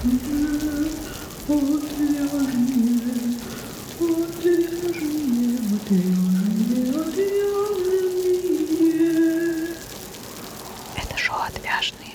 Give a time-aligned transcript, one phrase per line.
[0.00, 0.10] Это
[11.16, 12.14] шоу «Отвяжные».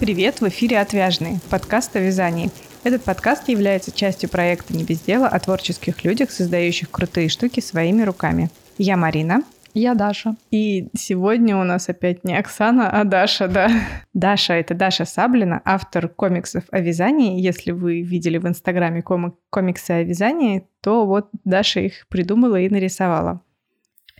[0.00, 2.50] Привет, в эфире «Отвяжные»– подкаст о вязании.
[2.82, 8.02] Этот подкаст является частью проекта «Не без дела» о творческих людях, создающих крутые штуки своими
[8.02, 8.50] руками.
[8.78, 9.42] Я Марина.
[9.78, 10.36] Я Даша.
[10.50, 13.68] И сегодня у нас опять не Оксана, а Даша, да.
[14.14, 17.38] Даша— это Даша Саблина, автор комиксов о вязании.
[17.42, 22.70] Если вы видели в Инстаграме коми- комиксы о вязании, то вот Даша их придумала и
[22.70, 23.42] нарисовала.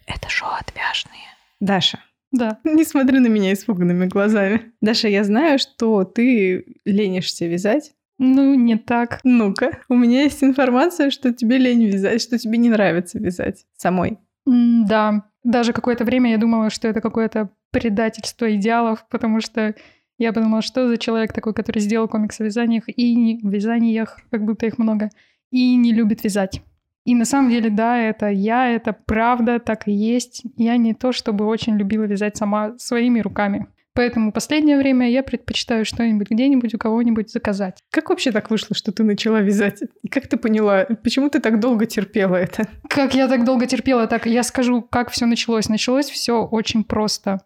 [0.06, 1.24] Это шоу «Отвяжные».
[1.58, 2.00] Даша,
[2.32, 2.58] Да.
[2.64, 4.72] не смотри на меня испуганными глазами.
[4.82, 7.94] Даша, я знаю, что ты ленишься вязать.
[8.18, 9.20] Ну, не так.
[9.24, 14.18] Ну-ка, у меня есть информация, что тебе лень вязать, что тебе не нравится вязать самой.
[14.44, 15.24] Да.
[15.46, 19.76] Даже какое-то время я думала, что это какое-то предательство идеалов, потому что
[20.18, 24.18] я подумала, что за человек такой, который сделал комикс о вязаниях и не в вязаниях,
[24.32, 25.08] как будто их много,
[25.52, 26.62] и не любит вязать.
[27.04, 30.42] И на самом деле, да, это я, это правда, так и есть.
[30.56, 33.68] Я не то, чтобы очень любила вязать сама своими руками.
[33.96, 37.78] Поэтому последнее время я предпочитаю что-нибудь где-нибудь у кого-нибудь заказать.
[37.90, 39.82] Как вообще так вышло, что ты начала вязать?
[40.02, 42.68] И как ты поняла, почему ты так долго терпела это?
[42.90, 45.70] Как я так долго терпела, так я скажу, как все началось.
[45.70, 47.40] Началось все очень просто.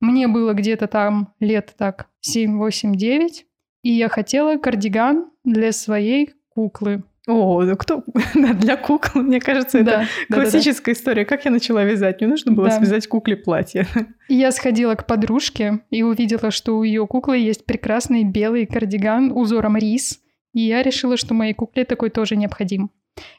[0.00, 3.46] Мне было где-то там лет так 7, 8, 9,
[3.82, 7.04] и я хотела кардиган для своей куклы.
[7.28, 8.02] О, кто?
[8.34, 10.34] Для кукол, мне кажется, это Да, да, да, да.
[10.34, 11.24] классическая история.
[11.24, 12.20] Как я начала вязать?
[12.20, 13.86] Мне нужно было связать кукле платье.
[14.28, 19.76] Я сходила к подружке и увидела, что у ее куклы есть прекрасный белый кардиган узором
[19.76, 20.20] рис.
[20.52, 22.90] И я решила, что моей кукле такой тоже необходим.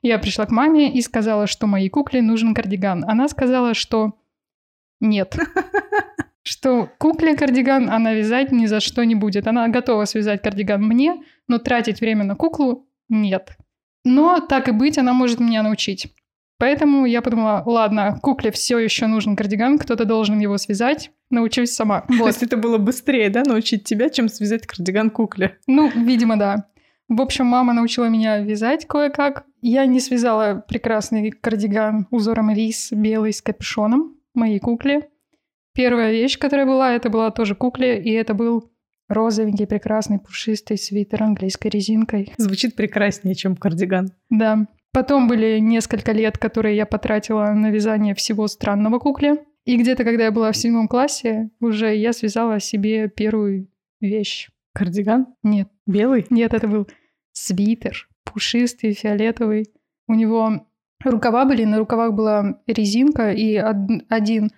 [0.02, 3.04] Я пришла к маме и сказала, что моей кукле нужен кардиган.
[3.08, 4.14] Она сказала, что
[5.00, 5.36] нет.
[6.46, 9.48] Что кукле кардиган она вязать ни за что не будет.
[9.48, 13.56] Она готова связать кардиган мне, но тратить время на куклу нет.
[14.06, 16.14] Но так и быть, она может меня научить.
[16.60, 22.02] Поэтому я подумала, ладно, кукле все еще нужен кардиган, кто-то должен его связать, научусь сама.
[22.08, 22.28] То Вот.
[22.28, 25.58] есть это было быстрее, да, научить тебя, чем связать кардиган кукле?
[25.68, 26.68] Ну, видимо, да.
[27.10, 29.46] В общем, мама научила меня вязать кое-как.
[29.62, 35.10] Я не связала прекрасный кардиган узором рис белый с капюшоном моей кукле.
[35.74, 38.72] Первая вещь, которая была, это была тоже кукле, и это был
[39.10, 42.34] розовенький, прекрасный, пушистый свитер английской резинкой.
[42.38, 44.10] Звучит прекраснее, чем кардиган.
[44.30, 44.68] Да.
[44.92, 49.44] Потом были несколько лет, которые я потратила на вязание всего странного кукле.
[49.66, 53.70] И где-то, когда я была в седьмом классе, уже я связала себе первую
[54.02, 54.50] вещь.
[54.74, 55.28] Кардиган?
[55.44, 56.26] Нет, Белый?
[56.30, 56.88] нет, это был
[57.32, 59.72] свитер, пушистый, фиолетовый.
[60.08, 60.68] У него
[61.04, 64.52] рукава были, на рукавах была резинка, и од- один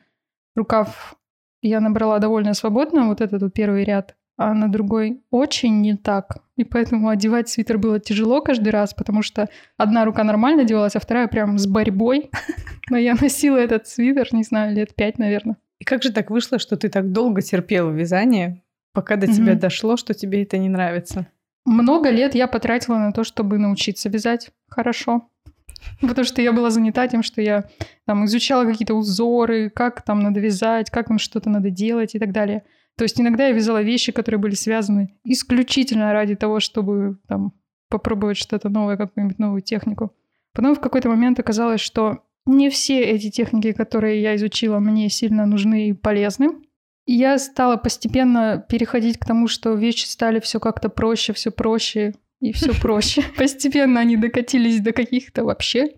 [0.55, 1.15] рукав
[1.61, 6.37] я набрала довольно свободно, вот этот вот первый ряд, а на другой очень не так.
[6.57, 10.99] И поэтому одевать свитер было тяжело каждый раз, потому что одна рука нормально одевалась, а
[10.99, 12.29] вторая прям с борьбой.
[12.89, 15.57] Но я носила этот свитер, не знаю, лет пять, наверное.
[15.79, 18.63] И как же так вышло, что ты так долго терпела вязание,
[18.93, 21.27] пока до тебя дошло, что тебе это не нравится?
[21.65, 25.29] Много лет я потратила на то, чтобы научиться вязать хорошо.
[26.01, 27.65] Потому что я была занята тем, что я
[28.05, 32.31] там изучала какие-то узоры, как там надо вязать, как там что-то надо делать и так
[32.31, 32.63] далее.
[32.97, 37.53] То есть иногда я вязала вещи, которые были связаны исключительно ради того, чтобы там
[37.89, 40.13] попробовать что-то новое, какую-нибудь новую технику.
[40.53, 45.45] Потом в какой-то момент оказалось, что не все эти техники, которые я изучила, мне сильно
[45.45, 46.49] нужны и полезны.
[47.05, 52.13] И я стала постепенно переходить к тому, что вещи стали все как-то проще, все проще
[52.39, 53.23] и все проще.
[53.37, 55.89] Постепенно они докатились до каких-то вообще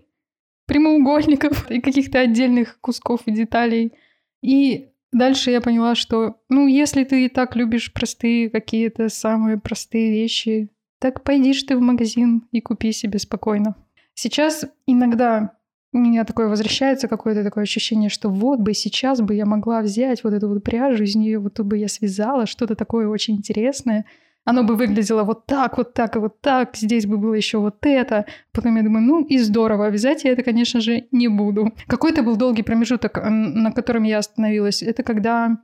[0.66, 3.94] прямоугольников и каких-то отдельных кусков и деталей.
[4.42, 10.10] И дальше я поняла, что, ну, если ты и так любишь простые какие-то самые простые
[10.10, 13.76] вещи, так пойдишь ты в магазин и купи себе спокойно.
[14.14, 15.52] Сейчас иногда
[15.92, 20.22] у меня такое возвращается какое-то такое ощущение, что вот бы сейчас бы я могла взять
[20.22, 24.04] вот эту вот пряжу, из нее вот тут бы я связала что-то такое очень интересное.
[24.48, 26.74] Оно бы выглядело вот так, вот так и вот так.
[26.74, 28.24] Здесь бы было еще вот это.
[28.50, 29.90] Потом я думаю, ну и здорово.
[29.90, 31.74] Вязать я это, конечно же, не буду.
[31.86, 34.82] Какой-то был долгий промежуток, на котором я остановилась.
[34.82, 35.58] Это когда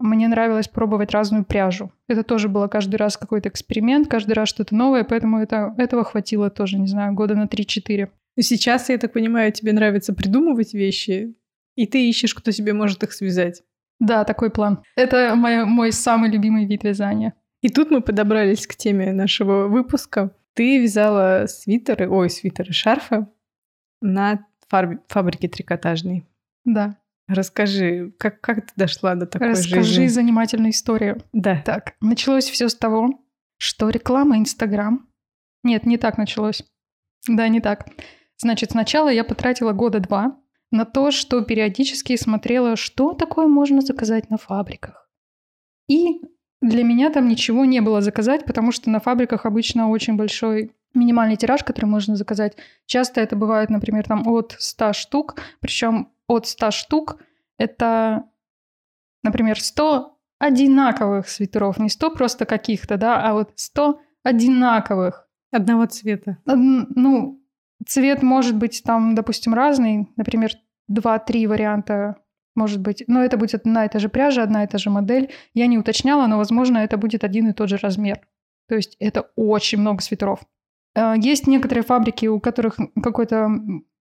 [0.00, 1.92] мне нравилось пробовать разную пряжу.
[2.08, 6.50] Это тоже было каждый раз какой-то эксперимент, каждый раз что-то новое, поэтому это, этого хватило
[6.50, 8.08] тоже, не знаю, года на 3-4.
[8.36, 11.36] И Сейчас, я так понимаю, тебе нравится придумывать вещи,
[11.76, 13.62] и ты ищешь, кто тебе может их связать.
[14.00, 14.82] Да, такой план.
[14.96, 17.34] Это мой, мой самый любимый вид вязания.
[17.66, 20.30] И тут мы подобрались к теме нашего выпуска.
[20.54, 23.26] Ты вязала свитеры, ой, свитеры, шарфы
[24.00, 26.24] на фар- фабрике трикотажной.
[26.64, 26.96] Да.
[27.26, 30.06] Расскажи, как, как ты дошла до такой Расскажи жизни?
[30.06, 31.24] занимательную историю.
[31.32, 31.60] Да.
[31.66, 33.20] Так, началось все с того,
[33.58, 35.08] что реклама Инстаграм...
[35.64, 36.62] Нет, не так началось.
[37.26, 37.88] Да, не так.
[38.36, 40.40] Значит, сначала я потратила года два
[40.70, 45.10] на то, что периодически смотрела, что такое можно заказать на фабриках.
[45.88, 46.20] И
[46.62, 51.36] для меня там ничего не было заказать, потому что на фабриках обычно очень большой минимальный
[51.36, 52.56] тираж, который можно заказать.
[52.86, 57.18] Часто это бывает, например, там от 100 штук, причем от 100 штук
[57.58, 58.24] это,
[59.22, 65.28] например, 100 одинаковых свитеров, не 100 просто каких-то, да, а вот 100 одинаковых.
[65.52, 66.38] Одного цвета.
[66.44, 67.40] Ну,
[67.86, 70.52] цвет может быть там, допустим, разный, например,
[70.90, 72.16] 2-3 варианта
[72.56, 73.04] может быть.
[73.06, 75.30] Но это будет одна и та же пряжа, одна и та же модель.
[75.54, 78.20] Я не уточняла, но, возможно, это будет один и тот же размер.
[78.68, 80.40] То есть это очень много свитеров.
[80.94, 83.50] Э, есть некоторые фабрики, у которых какой-то,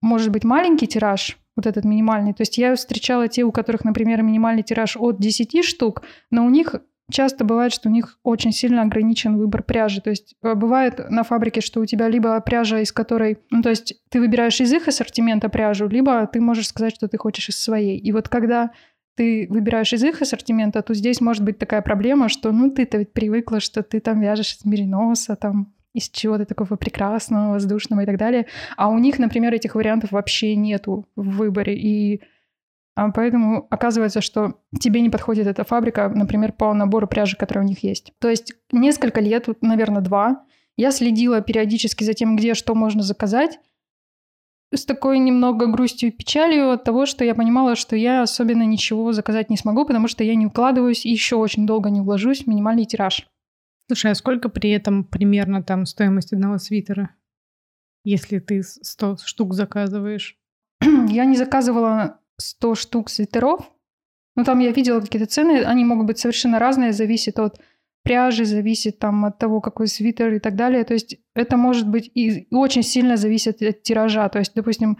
[0.02, 2.34] может быть, маленький тираж, вот этот минимальный.
[2.34, 6.50] То есть я встречала те, у которых, например, минимальный тираж от 10 штук, но у
[6.50, 6.76] них
[7.12, 10.02] часто бывает, что у них очень сильно ограничен выбор пряжи.
[10.02, 13.40] То есть э, бывает на фабрике, что у тебя либо пряжа, из которой...
[13.52, 17.18] Ну, то есть ты выбираешь из их ассортимента пряжу, либо ты можешь сказать, что ты
[17.18, 17.98] хочешь из своей.
[17.98, 18.72] И вот когда
[19.16, 23.14] ты выбираешь из их ассортимента, то здесь может быть такая проблема, что ну ты-то ведь
[23.14, 28.18] привыкла, что ты там вяжешь из мериноса, там из чего-то такого прекрасного, воздушного и так
[28.18, 28.48] далее.
[28.76, 31.78] А у них, например, этих вариантов вообще нету в выборе.
[31.78, 32.22] И
[32.96, 37.84] поэтому оказывается, что тебе не подходит эта фабрика, например, по набору пряжи, которая у них
[37.84, 38.14] есть.
[38.20, 40.46] То есть несколько лет, наверное, два,
[40.78, 43.60] я следила периодически за тем, где что можно заказать,
[44.74, 49.12] с такой немного грустью и печалью от того, что я понимала, что я особенно ничего
[49.14, 52.48] заказать не смогу, потому что я не укладываюсь и еще очень долго не вложусь в
[52.48, 53.28] минимальный тираж.
[53.88, 57.12] Слушай, а сколько при этом примерно там стоимость одного свитера,
[58.04, 60.38] если ты 100 штук заказываешь?
[60.82, 63.72] Я не заказывала 100 штук свитеров.
[64.36, 67.60] Ну, там я видела какие-то цены, они могут быть совершенно разные, зависит от
[68.04, 70.84] пряжи, зависит там от того, какой свитер и так далее.
[70.84, 74.30] То есть это может быть и очень сильно зависит от тиража.
[74.30, 74.98] То есть, допустим,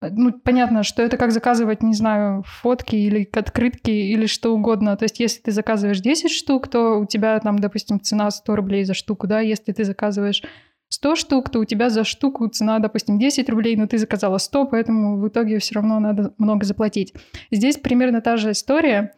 [0.00, 4.96] ну, понятно, что это как заказывать, не знаю, фотки или открытки или что угодно.
[4.96, 8.84] То есть, если ты заказываешь 10 штук, то у тебя там, допустим, цена 100 рублей
[8.84, 10.42] за штуку, да, если ты заказываешь
[10.90, 14.66] 100 штук, то у тебя за штуку цена, допустим, 10 рублей, но ты заказала 100,
[14.66, 17.14] поэтому в итоге все равно надо много заплатить.
[17.50, 19.14] Здесь примерно та же история.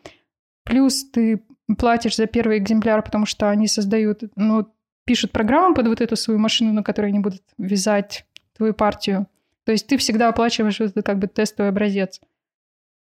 [0.65, 1.43] Плюс ты
[1.79, 4.67] платишь за первый экземпляр, потому что они создают, ну,
[5.05, 8.27] пишут программу под вот эту свою машину, на которой они будут вязать
[8.57, 9.27] твою партию.
[9.65, 12.21] То есть ты всегда оплачиваешь это как бы тестовый образец.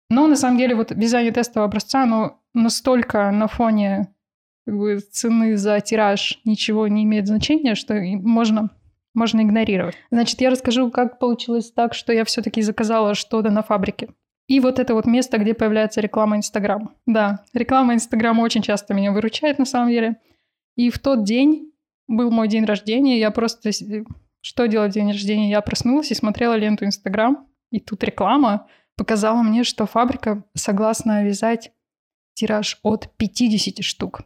[0.09, 4.13] Но на самом деле вот вязание тестового образца, оно настолько на фоне
[4.67, 8.69] как бы, цены за тираж ничего не имеет значения, что можно,
[9.13, 9.95] можно игнорировать.
[10.11, 14.09] Значит, я расскажу, как получилось так, что я все-таки заказала что-то на фабрике.
[14.49, 16.93] И вот это вот место, где появляется реклама Инстаграм.
[17.05, 20.17] Да, реклама Инстаграма очень часто меня выручает на самом деле.
[20.75, 21.71] И в тот день
[22.09, 23.71] был мой день рождения, я просто
[24.41, 25.49] что делать в день рождения?
[25.49, 28.67] Я проснулась и смотрела ленту Инстаграм, и тут реклама
[28.97, 31.71] показала мне, что фабрика согласна вязать
[32.33, 34.23] тираж от 50 штук.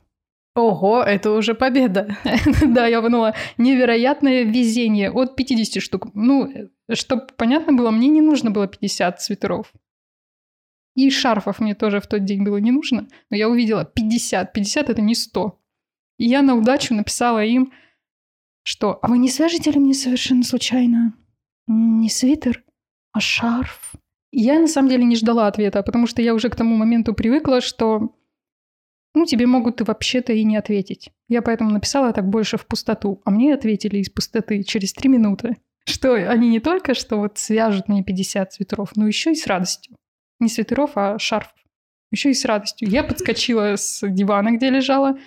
[0.54, 2.18] Ого, это уже победа.
[2.68, 3.34] да, я поняла.
[3.58, 6.08] Невероятное везение от 50 штук.
[6.14, 6.52] Ну,
[6.92, 9.72] чтобы понятно было, мне не нужно было 50 свитеров.
[10.96, 13.08] И шарфов мне тоже в тот день было не нужно.
[13.30, 14.52] Но я увидела 50.
[14.52, 15.58] 50 это не 100.
[16.18, 17.72] И я на удачу написала им,
[18.64, 21.14] что «А вы не свяжете ли мне совершенно случайно
[21.68, 22.64] не свитер,
[23.14, 23.94] а шарф?»
[24.34, 27.62] Я на самом деле не ждала ответа, потому что я уже к тому моменту привыкла,
[27.62, 28.16] что
[29.14, 31.12] ну, тебе могут и вообще-то и не ответить.
[31.28, 35.58] Я поэтому написала так больше в пустоту, а мне ответили из пустоты через три минуты,
[35.86, 39.96] что они не только что вот свяжут мне 50 свитеров, но еще и с радостью.
[40.40, 41.54] Не свитеров, а шарф.
[42.12, 42.90] Еще и с радостью.
[42.90, 45.18] Я подскочила с дивана, где лежала,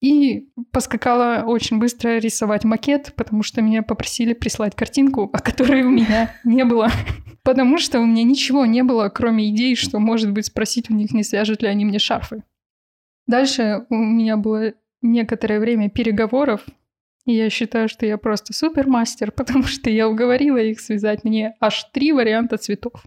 [0.00, 5.90] и поскакала очень быстро рисовать макет, потому что меня попросили прислать картинку, о которой у
[5.90, 6.90] меня не было.
[7.42, 11.12] Потому что у меня ничего не было, кроме идей, что, может быть, спросить у них,
[11.12, 12.42] не свяжут ли они мне шарфы.
[13.26, 16.64] Дальше у меня было некоторое время переговоров,
[17.24, 21.84] и я считаю, что я просто супермастер, потому что я уговорила их связать мне аж
[21.92, 23.04] три варианта цветов.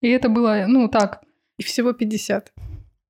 [0.00, 1.22] И это было, ну, так.
[1.58, 2.52] И всего 50.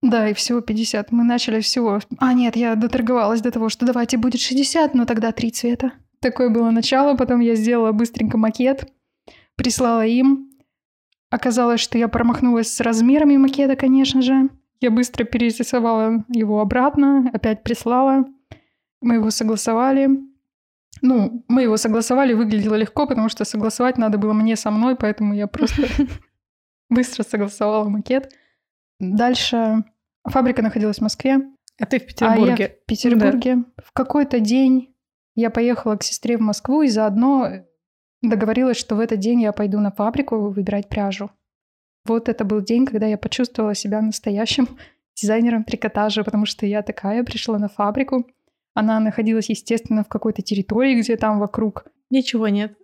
[0.02, 1.12] Да, и всего 50.
[1.12, 2.00] Мы начали всего...
[2.18, 5.92] А, нет, я доторговалась до того, что давайте будет 60, но тогда три цвета.
[6.20, 8.92] Такое было начало, потом я сделала быстренько макет,
[9.56, 10.50] прислала им.
[11.30, 14.48] Оказалось, что я промахнулась с размерами макета, конечно же.
[14.80, 18.24] Я быстро перерисовала его обратно, опять прислала.
[19.00, 20.08] Мы его согласовали.
[21.02, 25.34] Ну, мы его согласовали, выглядело легко, потому что согласовать надо было мне со мной, поэтому
[25.34, 25.82] я просто
[26.88, 28.32] быстро согласовала макет.
[28.98, 29.84] Дальше
[30.28, 31.38] фабрика находилась в Москве.
[31.78, 32.62] А ты в А Петербурге?
[32.62, 33.64] я в Петербурге.
[33.82, 34.94] В какой-то день
[35.34, 37.48] я поехала к сестре в Москву и заодно
[38.20, 41.30] договорилась, что в этот день я пойду на фабрику выбирать пряжу.
[42.06, 44.68] Вот это был день, когда я почувствовала себя настоящим
[45.14, 48.26] дизайнером трикотажа, потому что я такая пришла на фабрику.
[48.74, 52.76] Она находилась, естественно, в какой-то территории, где там вокруг Ничего нет.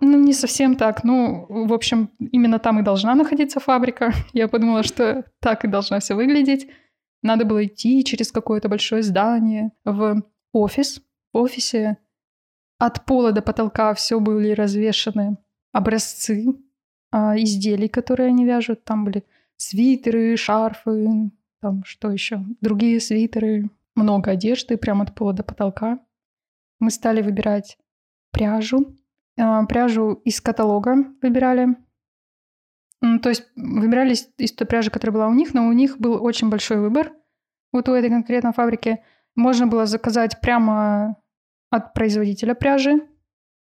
[0.00, 1.04] ну, не совсем так.
[1.04, 4.12] Ну, в общем, именно там и должна находиться фабрика.
[4.32, 6.68] Я подумала, что так и должна все выглядеть.
[7.22, 10.22] Надо было идти через какое-то большое здание в
[10.52, 11.02] офис.
[11.32, 11.98] В офисе
[12.78, 15.36] от пола до потолка все были развешаны
[15.72, 16.46] образцы
[17.10, 18.84] а, изделий, которые они вяжут.
[18.84, 19.24] Там были
[19.56, 22.40] свитеры, шарфы, там что еще?
[22.60, 25.98] Другие свитеры, много одежды, прямо от пола до потолка.
[26.78, 27.78] Мы стали выбирать
[28.32, 28.96] пряжу.
[29.38, 31.76] А, Пряжу из каталога выбирали.
[33.02, 36.22] М, То есть выбирали из той пряжи, которая была у них, но у них был
[36.22, 37.12] очень большой выбор.
[37.72, 39.02] Вот у этой конкретной фабрики
[39.36, 41.16] можно было заказать прямо
[41.70, 43.06] от производителя пряжи.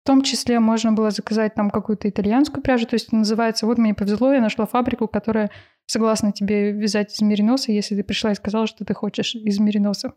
[0.04, 2.88] В том числе можно было заказать там какую-то итальянскую пряжу.
[2.88, 5.52] То есть называется, вот мне повезло, я нашла фабрику, которая
[5.86, 10.14] согласна тебе вязать из мериноса, если ты пришла и сказала, что ты хочешь из мериноса.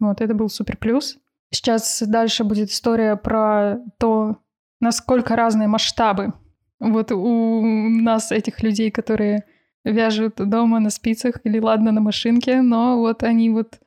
[0.00, 1.18] Вот, это был супер плюс.
[1.52, 4.38] Сейчас дальше будет история про то,
[4.80, 6.32] насколько разные масштабы.
[6.80, 9.44] Вот у нас этих людей, которые
[9.84, 13.78] вяжут дома на спицах или ладно на машинке, но вот они вот...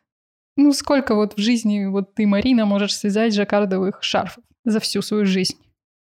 [0.56, 5.26] Ну, сколько вот в жизни вот ты, Марина, можешь связать жаккардовых шарфов за всю свою
[5.26, 5.58] жизнь?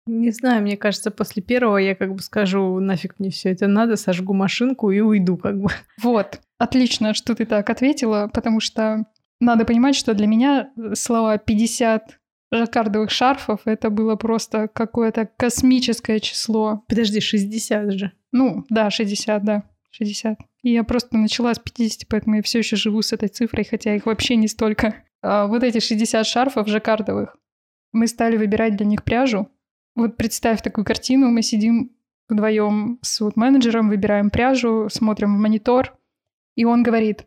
[0.06, 3.96] Не знаю, мне кажется, после первого я как бы скажу, нафиг мне все это надо,
[3.96, 5.68] сожгу машинку и уйду как бы.
[6.02, 9.06] Вот, отлично, что ты так ответила, потому что
[9.40, 12.18] надо понимать, что для меня слова 50
[12.52, 16.84] жаккардовых шарфов это было просто какое-то космическое число.
[16.88, 18.12] Подожди, 60 же.
[18.32, 20.38] Ну, да, 60, да, 60.
[20.62, 23.94] И я просто начала с 50, поэтому я все еще живу с этой цифрой, хотя
[23.94, 24.94] их вообще не столько.
[25.22, 27.36] А вот эти 60 шарфов жаккардовых,
[27.96, 29.48] мы стали выбирать для них пряжу.
[29.94, 31.92] Вот представь такую картину, мы сидим
[32.28, 35.96] вдвоем с вот менеджером, выбираем пряжу, смотрим в монитор,
[36.54, 37.26] и он говорит,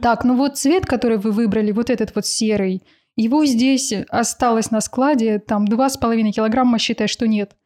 [0.00, 2.82] так, ну вот цвет, который вы выбрали, вот этот вот серый,
[3.16, 7.56] его здесь осталось на складе, там 2,5 килограмма, считай, что нет.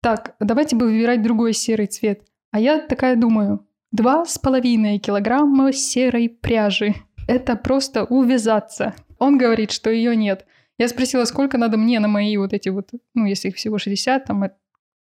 [0.00, 2.22] Так, давайте бы выбирать другой серый цвет.
[2.50, 6.94] А я такая думаю, два с половиной килограмма серой пряжи.
[7.26, 8.94] Это просто увязаться.
[9.18, 10.46] Он говорит, что ее нет.
[10.78, 14.24] Я спросила, сколько надо мне на мои вот эти вот, ну, если их всего 60,
[14.24, 14.50] там э,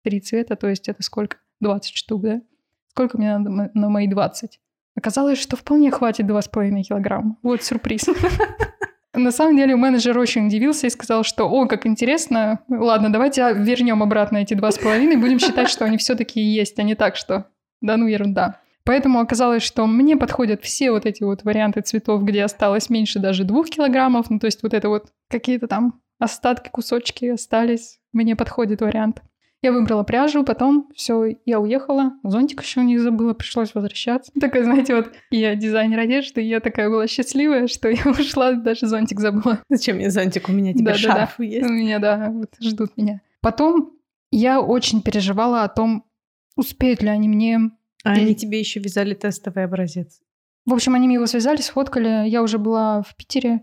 [0.03, 1.37] три цвета, то есть это сколько?
[1.61, 2.41] 20 штук, да?
[2.89, 4.59] Сколько мне надо на мои 20?
[4.95, 7.37] Оказалось, что вполне хватит 2,5 килограмма.
[7.41, 8.07] Вот сюрприз.
[9.13, 14.01] На самом деле менеджер очень удивился и сказал, что «О, как интересно, ладно, давайте вернем
[14.01, 17.47] обратно эти два с половиной, будем считать, что они все-таки есть, а не так, что
[17.81, 18.61] да ну ерунда».
[18.83, 23.43] Поэтому оказалось, что мне подходят все вот эти вот варианты цветов, где осталось меньше даже
[23.43, 28.81] двух килограммов, ну то есть вот это вот какие-то там остатки, кусочки остались, мне подходит
[28.81, 29.21] вариант.
[29.63, 34.31] Я выбрала пряжу, потом все, я уехала, зонтик еще у них забыла, пришлось возвращаться.
[34.39, 38.87] Такая, знаете, вот я дизайнер одежды, и я такая была счастливая, что я ушла, даже
[38.87, 39.59] зонтик забыла.
[39.69, 40.49] Зачем мне зонтик?
[40.49, 41.13] У меня теперь Да-да-да.
[41.13, 41.69] шарф есть.
[41.69, 43.21] У меня, да, вот ждут меня.
[43.41, 43.93] Потом
[44.31, 46.05] я очень переживала о том,
[46.55, 47.59] успеют ли они мне...
[48.03, 50.19] А они тебе еще вязали тестовый образец.
[50.65, 53.61] В общем, они мне его связали, сфоткали, я уже была в Питере.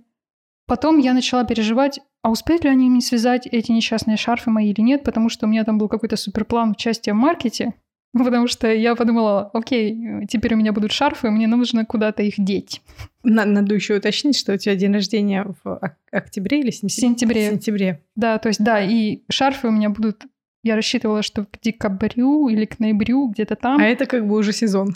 [0.66, 4.80] Потом я начала переживать, а успеют ли они мне связать эти несчастные шарфы мои или
[4.80, 7.74] нет, потому что у меня там был какой-то суперплан участия в маркете,
[8.12, 9.96] потому что я подумала, окей,
[10.28, 12.82] теперь у меня будут шарфы, мне нужно куда-то их деть.
[13.22, 17.08] На- Надо еще уточнить, что у тебя день рождения в ок- октябре или В сентябре?
[17.08, 17.48] сентябре.
[17.48, 18.04] В сентябре.
[18.16, 20.24] Да, то есть, да, и шарфы у меня будут...
[20.62, 24.52] Я рассчитывала, что к декабрю или к ноябрю где-то там А это как бы уже
[24.52, 24.94] сезон.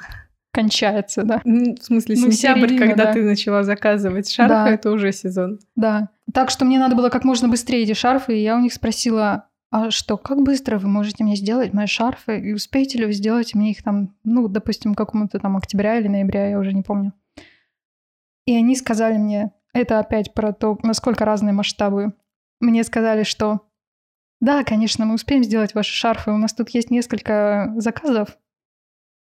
[0.53, 1.41] кончается, да.
[1.45, 3.13] Ну, В смысле, Ну, сентябрь, середина, когда да.
[3.15, 4.69] ты начала заказывать шарфы, Да.
[4.71, 5.59] это уже сезон.
[5.77, 6.11] Да.
[6.35, 9.49] Так что мне надо было как можно быстрее эти шарфы, и я у них спросила,
[9.71, 13.55] а что, как быстро вы можете мне сделать мои шарфы, и успеете ли вы сделать
[13.55, 17.13] мне их там, ну, допустим, какому-то там октября или ноября, я уже не помню.
[18.47, 22.13] И они сказали мне, это опять про то, насколько разные масштабы.
[22.61, 23.63] Мне сказали, что
[24.43, 28.37] да, конечно, мы успеем сделать ваши шарфы, у нас тут есть несколько заказов,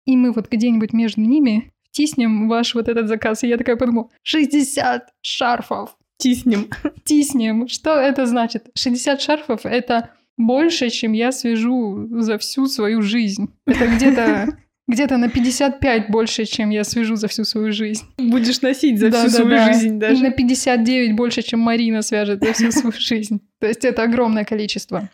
[0.05, 3.43] и мы вот где-нибудь между ними втиснем ваш вот этот заказ.
[3.43, 5.95] И я такая подумала, 60 шарфов!
[6.17, 6.69] Тиснем.
[7.05, 7.69] тиснем.
[7.69, 8.67] Что это значит?
[8.75, 13.53] 60 шарфов— это больше, чем я свяжу за всю свою жизнь.
[13.65, 14.57] Это где-то
[14.88, 18.06] где-то на 55 больше, чем я свяжу за всю свою жизнь.
[18.18, 19.44] Будешь носить за всю Да-да-да.
[19.44, 20.24] свою жизнь И даже.
[20.24, 23.42] на 59 больше, чем Марина свяжет за всю свою жизнь.
[23.60, 25.10] То есть это огромное количество.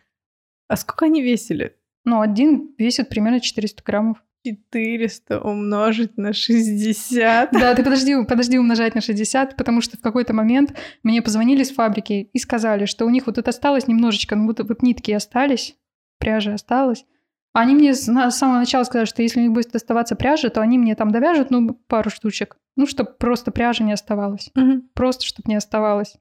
[0.68, 1.75] А сколько они весили?
[2.04, 4.18] Ну, один весит примерно 400 граммов.
[4.44, 7.51] 400 умножить на 60.
[7.51, 10.74] Да, ты подожди, подожди умножать на 60, потому что в какой-то момент
[11.04, 14.60] мне позвонили с фабрики и сказали, что у них вот тут осталось немножечко, ну вот,
[14.68, 15.75] вот нитки остались,
[16.18, 17.06] пряжа осталась.
[17.53, 20.77] Они мне с самого начала сказали, что если у них будет оставаться пряжа, то они
[20.77, 22.55] мне там довяжут, ну, пару штучек.
[22.77, 24.50] Ну, чтобы просто пряжа не оставалась.
[24.55, 24.84] Угу.
[24.93, 26.15] Просто, чтобы не оставалось.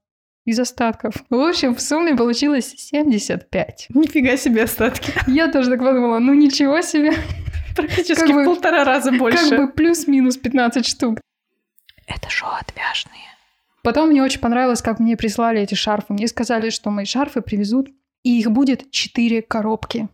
[0.45, 1.15] Из остатков.
[1.29, 3.87] В общем, в сумме получилось 75.
[3.91, 5.13] Нифига себе остатки.
[5.31, 7.13] Я тоже так подумала, ну ничего себе.
[7.77, 9.51] Практически как в полтора раза больше.
[9.51, 11.21] Как бы плюс-минус 15 штук.
[12.07, 13.21] Это шоу отвяжные.
[13.83, 16.13] Потом мне очень понравилось, как мне прислали эти шарфы.
[16.13, 17.89] Мне сказали, что мои шарфы привезут,
[18.25, 20.09] и их будет 4 коробки.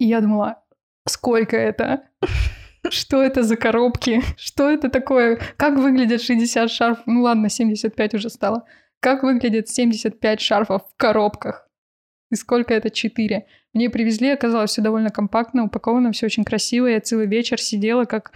[0.00, 0.62] И я думала,
[1.06, 2.04] сколько это?
[2.88, 4.22] Что это за коробки?
[4.38, 5.38] Что это такое?
[5.58, 7.02] Как выглядят 60 шарфов?
[7.06, 8.64] Ну ладно, 75 уже стало.
[9.00, 11.68] Как выглядит 75 шарфов в коробках?
[12.30, 13.46] И сколько это 4?
[13.74, 16.86] Мне привезли, оказалось все довольно компактно, упаковано, все очень красиво.
[16.86, 18.32] Я целый вечер сидела как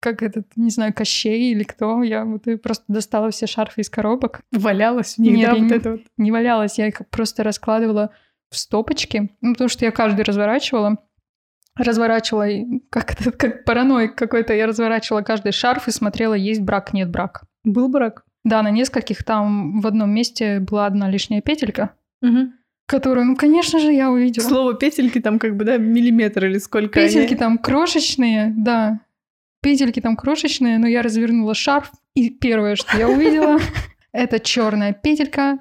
[0.00, 2.02] как этот, не знаю, Кощей или кто.
[2.02, 4.40] Я вот просто достала все шарфы из коробок.
[4.52, 6.00] Валялась в них, Нет, да, вот не, это вот?
[6.16, 8.12] Не валялась, я их просто раскладывала
[8.50, 10.98] в стопочки, ну, потому что я каждый разворачивала,
[11.76, 12.46] разворачивала,
[12.90, 17.44] как, это, как параноик какой-то, я разворачивала каждый шарф и смотрела, есть брак, нет брак.
[17.64, 18.24] Был брак?
[18.44, 22.52] Да, на нескольких там в одном месте была одна лишняя петелька, угу.
[22.86, 24.44] которую, ну, конечно же, я увидела.
[24.44, 27.36] Слово петельки там как бы, да, миллиметр или сколько Петельки они?
[27.36, 29.00] там крошечные, да.
[29.62, 33.58] Петельки там крошечные, но я развернула шарф, и первое, что я увидела,
[34.12, 35.58] это черная петелька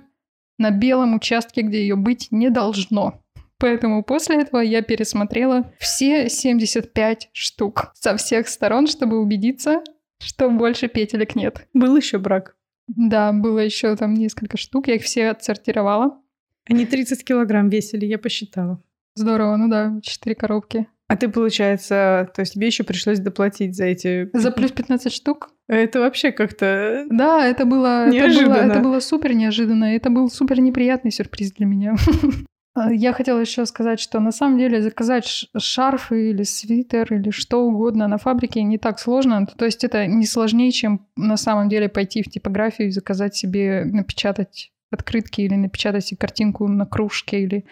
[0.58, 3.22] на белом участке, где ее быть не должно.
[3.58, 9.82] Поэтому после этого я пересмотрела все 75 штук со всех сторон, чтобы убедиться,
[10.20, 11.68] что больше петелек нет.
[11.74, 12.56] Был еще брак.
[12.88, 16.22] Да, было еще там несколько штук, я их все отсортировала.
[16.70, 18.82] Они 30 килограмм весили, я посчитала.
[19.16, 20.88] Здорово, ну да, 4 коробки.
[21.08, 24.30] А ты, получается, то есть тебе еще пришлось доплатить за эти...
[24.34, 25.52] За плюс 15 штук?
[25.68, 27.06] Это вообще как-то...
[27.10, 28.08] Да, это было...
[28.10, 28.54] Неожиданно.
[28.54, 29.96] Это было, это было супер неожиданно.
[29.96, 31.96] Это был супер неприятный сюрприз для меня.
[32.78, 37.66] А, я хотела еще сказать, что на самом деле заказать шарф или свитер или что
[37.66, 39.48] угодно на фабрике не так сложно.
[39.48, 43.86] То есть это не сложнее, чем на самом деле пойти в типографию и заказать себе,
[43.86, 47.66] напечатать открытки или напечатать себе картинку на кружке или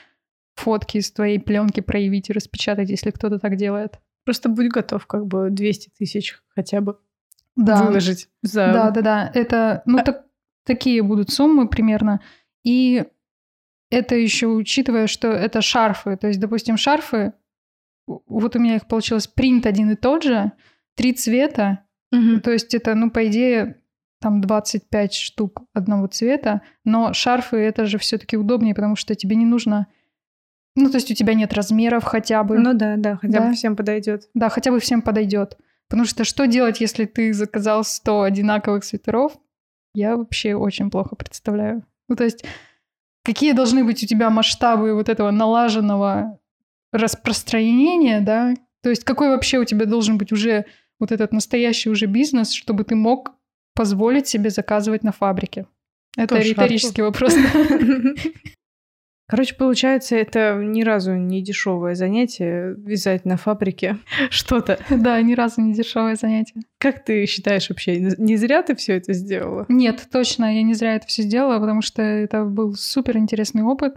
[0.55, 3.99] фотки из твоей пленки проявить и распечатать, если кто-то так делает.
[4.23, 6.97] Просто будь готов, как бы 200 тысяч хотя бы
[7.55, 7.83] да.
[7.83, 8.71] выложить за...
[8.73, 9.31] Да, да, да.
[9.33, 10.03] Это, ну, а...
[10.03, 10.25] так,
[10.65, 12.21] такие будут суммы примерно.
[12.63, 13.05] И
[13.89, 16.17] это еще учитывая, что это шарфы.
[16.17, 17.33] То есть, допустим, шарфы,
[18.07, 20.51] вот у меня их получилось принт один и тот же,
[20.95, 21.85] три цвета.
[22.11, 22.41] Угу.
[22.41, 23.81] То есть это, ну, по идее,
[24.19, 29.45] там 25 штук одного цвета, но шарфы это же все-таки удобнее, потому что тебе не
[29.45, 29.87] нужно
[30.75, 32.57] ну, то есть у тебя нет размеров хотя бы.
[32.57, 33.47] Ну да, да, хотя Да.
[33.47, 34.29] бы всем подойдет.
[34.33, 35.57] Да, хотя бы всем подойдет.
[35.89, 39.33] Потому что что делать, если ты заказал 100 одинаковых свитеров?
[39.93, 41.85] Я вообще очень плохо представляю.
[42.09, 42.43] Ну, то есть
[43.23, 46.39] какие должны быть у тебя масштабы вот этого налаженного
[46.91, 48.53] распространения, да?
[48.81, 50.65] То есть какой вообще у тебя должен быть уже
[50.99, 53.33] вот этот настоящий уже бизнес, чтобы ты мог
[53.75, 55.67] позволить себе заказывать на фабрике?
[56.15, 57.35] Это Тоже риторический вопрос.
[59.27, 63.97] Короче, получается, это ни разу не дешевое занятие вязать на фабрике
[64.29, 64.79] что-то.
[64.89, 66.61] Да, ни разу не дешевое занятие.
[66.77, 69.65] Как ты считаешь вообще, не зря ты все это сделала?
[69.69, 73.95] Нет, точно, я не зря это все сделала, потому что это был супер интересный опыт.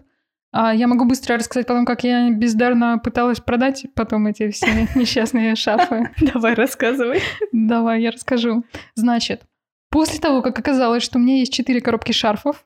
[0.52, 5.54] А я могу быстро рассказать потом, как я бездарно пыталась продать потом эти все несчастные
[5.56, 6.10] шарфы.
[6.32, 7.20] Давай, рассказывай.
[7.52, 8.64] Давай, я расскажу.
[8.94, 9.42] Значит,
[9.90, 12.64] после того, как оказалось, что у меня есть четыре коробки шарфов,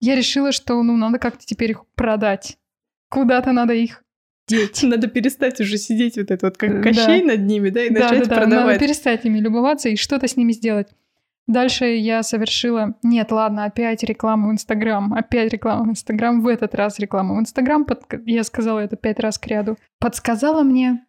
[0.00, 2.58] я решила, что ну надо как-то теперь их продать.
[3.08, 4.02] Куда-то надо их
[4.48, 4.82] деть.
[4.84, 6.82] Надо перестать уже сидеть вот это вот как Да.
[6.82, 8.80] кощей над ними, да, и Да, начать да, да, надо продавать.
[8.80, 10.88] перестать ими любоваться и что-то с ними сделать.
[11.48, 12.94] Дальше я совершила...
[13.04, 15.14] Нет, ладно, опять реклама в Инстаграм.
[15.14, 16.40] Опять реклама в Инстаграм.
[16.42, 17.84] В этот раз реклама в Инстаграм.
[17.84, 18.02] Под...
[18.24, 19.76] Я сказала это пять раз к ряду.
[20.00, 21.04] Подсказала мне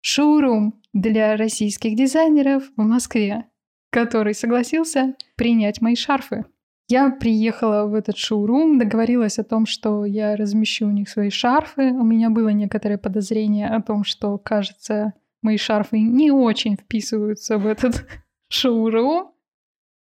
[0.00, 3.46] шоурум для российских дизайнеров в Москве,
[3.90, 6.44] который согласился принять мои шарфы.
[6.92, 11.90] Я приехала в этот шоурум, договорилась о том, что я размещу у них свои шарфы.
[11.90, 17.66] У меня было некоторое подозрение о том, что, кажется, мои шарфы не очень вписываются в
[17.66, 18.06] этот
[18.50, 19.32] шоурум.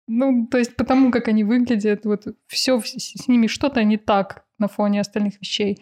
[0.08, 4.68] Ну, то есть потому, как они выглядят, вот все с ними что-то не так на
[4.68, 5.82] фоне остальных вещей.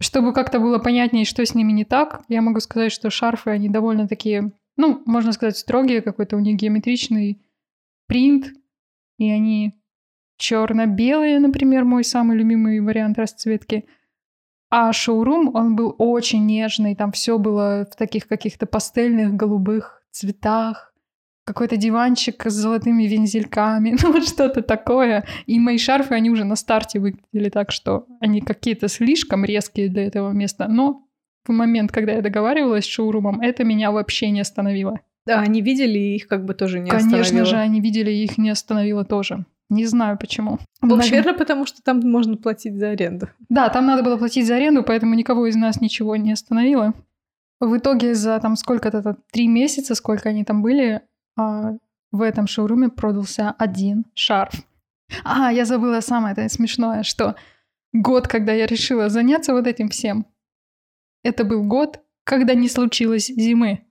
[0.00, 3.68] Чтобы как-то было понятнее, что с ними не так, я могу сказать, что шарфы, они
[3.68, 7.40] довольно такие, ну, можно сказать, строгие, какой-то у них геометричный
[8.08, 8.46] принт,
[9.18, 9.74] и они
[10.36, 13.86] черно-белые, например, мой самый любимый вариант расцветки.
[14.68, 20.92] А шоурум, он был очень нежный, там все было в таких каких-то пастельных голубых цветах,
[21.46, 25.24] какой-то диванчик с золотыми вензельками, ну вот что-то такое.
[25.46, 30.06] И мои шарфы, они уже на старте выглядели так, что они какие-то слишком резкие для
[30.06, 30.66] этого места.
[30.68, 31.06] Но
[31.44, 35.00] в момент, когда я договаривалась с шоурумом, это меня вообще не остановило.
[35.26, 37.44] Да, они видели, и их как бы тоже не Конечно остановило.
[37.46, 39.44] же, они видели, и их не остановило тоже.
[39.68, 40.58] Не знаю почему.
[40.80, 43.28] Наверное, потому что там можно платить за аренду.
[43.48, 46.94] Да, там надо было платить за аренду, поэтому никого из нас ничего не остановило.
[47.58, 51.02] В итоге за там сколько-то, три месяца, сколько они там были,
[51.36, 51.72] а,
[52.12, 54.54] в этом шоуруме продался один шарф.
[55.24, 57.34] А, я забыла самое это смешное, что
[57.92, 60.26] год, когда я решила заняться вот этим всем,
[61.24, 63.85] это был год, когда не случилось зимы.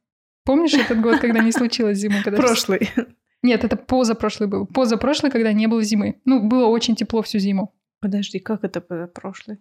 [0.46, 2.22] Помнишь этот год, когда не случилось зимы?
[2.24, 2.90] Когда Прошлый.
[3.42, 4.66] Нет, это позапрошлый был.
[4.66, 6.22] Позапрошлый, когда не было зимы.
[6.26, 7.76] Ну, было очень тепло всю зиму.
[8.00, 9.60] Подожди, как это прошлый?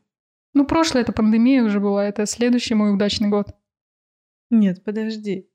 [0.52, 3.48] Ну, прошлый это пандемия уже была, это следующий мой удачный год.
[4.50, 5.50] Нет, подожди.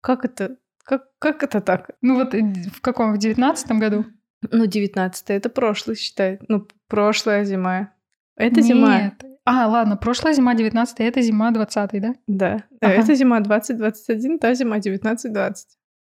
[0.00, 0.58] Как это?
[0.84, 1.92] Как, как это так?
[2.02, 3.14] Ну вот в каком?
[3.14, 4.04] В девятнадцатом году?
[4.50, 6.38] Ну, девятнадцатый это прошлый, считай.
[6.48, 7.94] Ну, прошлая зима.
[8.36, 9.02] Это зима.
[9.02, 9.24] Нет.
[9.44, 12.14] А, ладно, прошлая зима 19 это зима 20 да?
[12.26, 12.64] Да.
[12.80, 12.92] Ага.
[12.92, 15.54] Это зима 2021, та зима 19-20.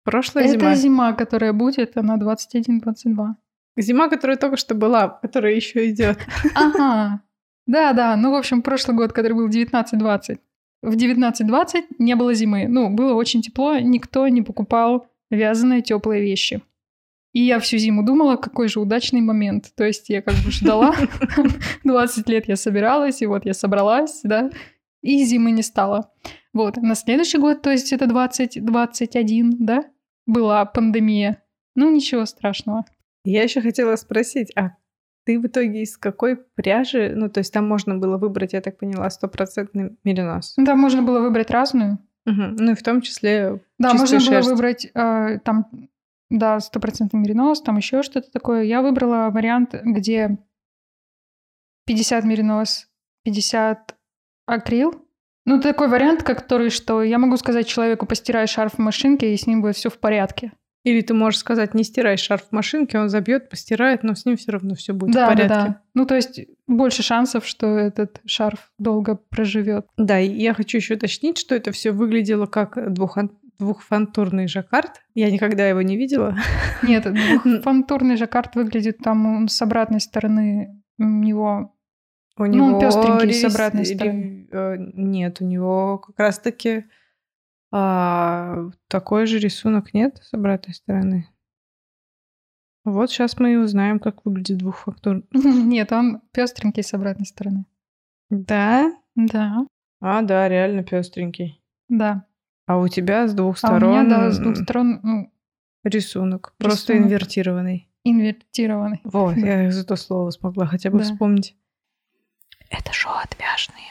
[0.05, 0.71] Прошлая это зима.
[0.71, 3.35] Это зима, которая будет, она 21-22.
[3.77, 6.19] Зима, которая только что была, которая еще идет.
[6.55, 7.21] Ага.
[7.65, 8.17] Да, да.
[8.17, 10.37] Ну, в общем, прошлый год, который был 19-20.
[10.81, 12.67] В 19-20 не было зимы.
[12.67, 16.61] Ну, было очень тепло, никто не покупал вязаные теплые вещи.
[17.33, 19.71] И я всю зиму думала, какой же удачный момент.
[19.75, 20.95] То есть я как бы ждала,
[21.83, 24.51] 20 лет я собиралась, и вот я собралась, да,
[25.01, 26.11] и зимы не стало.
[26.53, 29.83] Вот, на следующий год, то есть это 2021, да,
[30.27, 31.41] была пандемия.
[31.75, 32.85] Ну, ничего страшного.
[33.25, 34.75] Я еще хотела спросить, а
[35.25, 38.77] ты в итоге из какой пряжи, ну, то есть там можно было выбрать, я так
[38.77, 40.53] поняла, стопроцентный меринос?
[40.57, 41.97] Да, можно было выбрать разную.
[42.25, 42.41] Угу.
[42.59, 44.47] Ну, и в том числе Да, можно шерсть.
[44.47, 45.65] было выбрать э, там,
[46.33, 48.63] да, стопроцентный меринос, там еще что-то такое.
[48.63, 50.39] Я выбрала вариант, где
[51.85, 52.87] 50 меринос,
[53.23, 53.95] 50
[54.47, 55.05] акрил.
[55.45, 59.45] Ну, такой вариант, который, что я могу сказать человеку, постирай шарф в машинке, и с
[59.45, 60.53] ним будет все в порядке.
[60.83, 64.35] Или ты можешь сказать, не стирай шарф в машинке, он забьет, постирает, но с ним
[64.35, 65.47] все равно все будет да, в порядке.
[65.49, 65.81] Да, да.
[65.93, 69.85] Ну, то есть больше шансов, что этот шарф долго проживет.
[69.97, 73.17] Да, и я хочу еще уточнить, что это все выглядело как двух
[73.59, 75.01] двухфантурный жаккард.
[75.13, 76.35] Я никогда его не видела.
[76.83, 81.75] Нет, двухфантурный жаккард выглядит там он с обратной стороны у него
[82.37, 83.41] у него ну, пестренький рис...
[83.41, 84.47] с обратной стороны.
[84.95, 86.85] Нет, у него как раз-таки
[87.71, 91.27] а, такой же рисунок нет с обратной стороны.
[92.85, 95.23] Вот сейчас мы и узнаем, как выглядит двухфактур.
[95.33, 97.65] Нет, он пестренький с обратной стороны.
[98.29, 98.93] Да?
[99.15, 99.65] Да.
[100.01, 101.63] А, да, реально пестренький.
[101.87, 102.25] Да.
[102.65, 103.83] А у тебя с двух сторон.
[103.83, 105.31] А у меня, да, с двух сторон ну,
[105.83, 107.11] рисунок, просто рисунок.
[107.11, 107.89] инвертированный.
[108.03, 109.01] Инвертированный.
[109.03, 111.03] Вот, я за то слово смогла хотя бы да.
[111.03, 111.55] вспомнить.
[112.69, 113.85] Это шо отвяжные.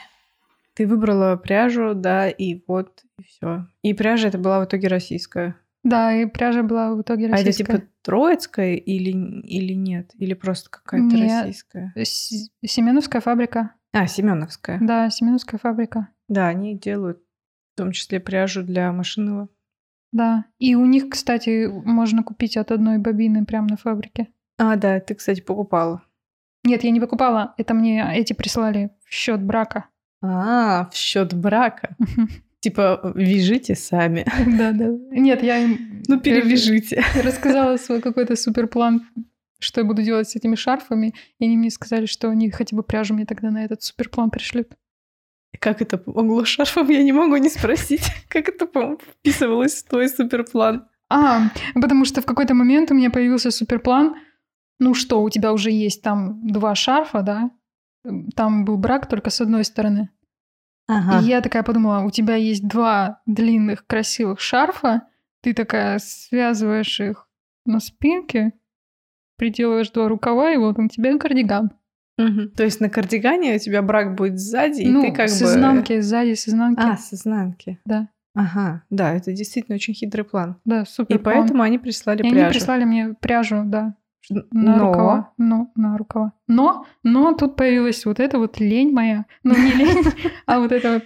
[0.74, 3.66] Ты выбрала пряжу, да, и вот, и все.
[3.82, 5.56] И пряжа это была в итоге российская.
[5.84, 7.72] Да, и пряжа была в итоге российская.
[7.72, 10.12] А это типа троицкая или, или нет?
[10.14, 11.44] Или просто какая-то нет.
[11.44, 11.92] российская?
[11.96, 13.74] С- Семеновская фабрика.
[13.92, 14.78] А, Семеновская.
[14.80, 16.08] Да, Семеновская фабрика.
[16.28, 17.20] Да, они делают
[17.74, 19.48] в том числе пряжу для машинного.
[20.12, 20.44] Да.
[20.58, 24.28] И у них, кстати, можно купить от одной бобины прямо на фабрике.
[24.58, 26.02] А, да, ты, кстати, покупала.
[26.64, 27.54] Нет, я не покупала.
[27.56, 29.86] Это мне эти прислали в счет брака.
[30.22, 31.96] А, в счет брака.
[32.60, 34.24] Типа, вяжите сами.
[34.56, 34.86] Да, да.
[35.10, 36.02] Нет, я им...
[36.06, 37.02] Ну, перевяжите.
[37.24, 39.08] Рассказала свой какой-то суперплан,
[39.58, 42.84] что я буду делать с этими шарфами, и они мне сказали, что они хотя бы
[42.84, 44.68] пряжу мне тогда на этот суперплан пришлют.
[45.58, 48.04] Как это помогло шарфам, я не могу не спросить.
[48.28, 48.66] Как это
[49.18, 50.86] вписывалось в твой суперплан?
[51.08, 54.16] А, потому что в какой-то момент у меня появился суперплан.
[54.78, 57.50] Ну что, у тебя уже есть там два шарфа, да?
[58.34, 60.08] Там был брак только с одной стороны.
[60.88, 61.20] Ага.
[61.20, 65.02] И я такая подумала, у тебя есть два длинных красивых шарфа,
[65.42, 67.28] ты такая связываешь их
[67.64, 68.52] на спинке,
[69.36, 71.70] приделываешь два рукава, и вот у тебя кардиган.
[72.18, 72.50] Угу.
[72.56, 75.46] То есть на кардигане у тебя брак будет сзади, ну, и ты как с бы...
[75.46, 76.80] изнанки, сзади, с изнанки.
[76.82, 77.80] А, с изнанки.
[77.84, 78.08] Да.
[78.34, 80.56] Ага, да, это действительно очень хитрый план.
[80.64, 81.16] Да, супер.
[81.16, 82.36] И поэтому они прислали и пряжу.
[82.36, 83.94] они прислали мне пряжу, да.
[84.30, 84.86] На но...
[84.86, 85.32] рукава.
[85.36, 86.32] Ну, на рукава.
[86.48, 89.26] Но, но тут появилась вот эта вот лень моя.
[89.42, 90.04] Ну, не лень,
[90.46, 91.04] а вот это вот,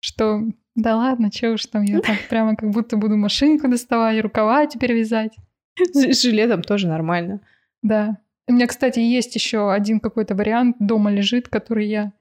[0.00, 0.42] что
[0.76, 4.92] да ладно, что уж там, я так прямо как будто буду машинку доставать, рукава теперь
[4.92, 5.36] вязать.
[5.92, 7.40] С жилетом тоже нормально.
[7.82, 8.18] Да.
[8.48, 12.12] У меня, кстати, есть еще один какой-то вариант дома лежит, который я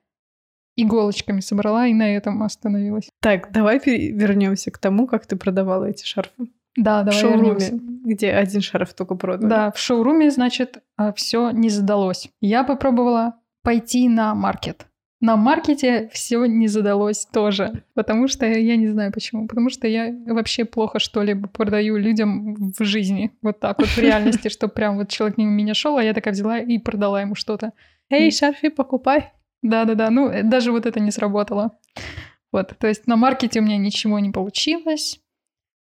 [0.76, 3.10] иголочками собрала и на этом остановилась.
[3.22, 6.48] Так, давай вернемся к тому, как ты продавала эти шарфы.
[6.76, 7.70] Да, давай в шоуруме,
[8.04, 9.50] где один шарф только продан.
[9.50, 10.82] Да, в шоуруме, значит,
[11.16, 12.30] все не задалось.
[12.42, 14.88] Я попробовала пойти на маркет.
[15.24, 20.14] На маркете все не задалось тоже, потому что я не знаю почему, потому что я
[20.28, 25.08] вообще плохо что-либо продаю людям в жизни, вот так вот в реальности, что прям вот
[25.08, 27.72] человек мимо меня шел, а я такая взяла и продала ему что-то.
[28.10, 29.32] Эй, шарфи, покупай.
[29.62, 31.80] Да-да-да, ну э, даже вот это не сработало.
[32.52, 35.22] Вот, то есть на маркете у меня ничего не получилось,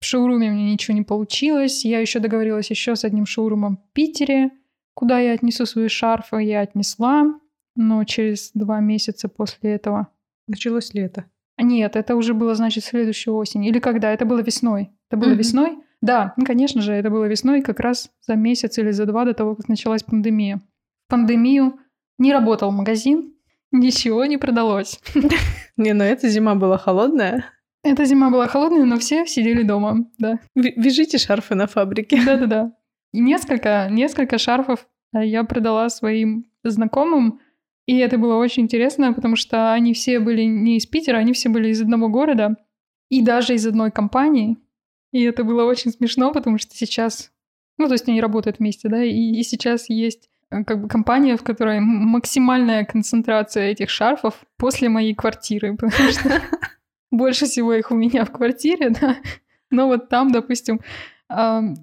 [0.00, 3.92] в шоуруме у меня ничего не получилось, я еще договорилась еще с одним шоурумом в
[3.94, 4.50] Питере,
[4.92, 7.40] куда я отнесу свои шарфы, я отнесла,
[7.74, 10.08] но через два месяца после этого...
[10.48, 11.26] Началось лето.
[11.56, 13.64] Нет, это уже было, значит, следующей осень.
[13.64, 14.10] Или когда?
[14.10, 14.90] Это было весной.
[15.08, 15.36] Это было mm-hmm.
[15.36, 15.78] весной?
[16.00, 19.34] Да, ну, конечно же, это было весной, как раз за месяц или за два до
[19.34, 20.60] того, как началась пандемия.
[21.06, 21.78] В пандемию
[22.18, 23.34] не работал магазин,
[23.72, 25.00] ничего не продалось.
[25.78, 27.46] Не, ну эта зима была холодная.
[27.82, 30.38] Эта зима была холодная, но все сидели дома, да.
[30.54, 32.20] Вяжите шарфы на фабрике.
[32.26, 32.72] Да-да-да.
[33.12, 37.40] И несколько, несколько шарфов я продала своим знакомым,
[37.86, 41.48] и это было очень интересно, потому что они все были не из Питера, они все
[41.48, 42.56] были из одного города
[43.08, 44.56] и даже из одной компании.
[45.12, 47.32] И это было очень смешно, потому что сейчас...
[47.78, 51.36] Ну, то есть они работают вместе, да, и, и сейчас есть э, как бы компания,
[51.36, 56.40] в которой максимальная концентрация этих шарфов после моей квартиры, потому что
[57.10, 59.16] больше всего их у меня в квартире, да.
[59.70, 60.80] Но вот там, допустим,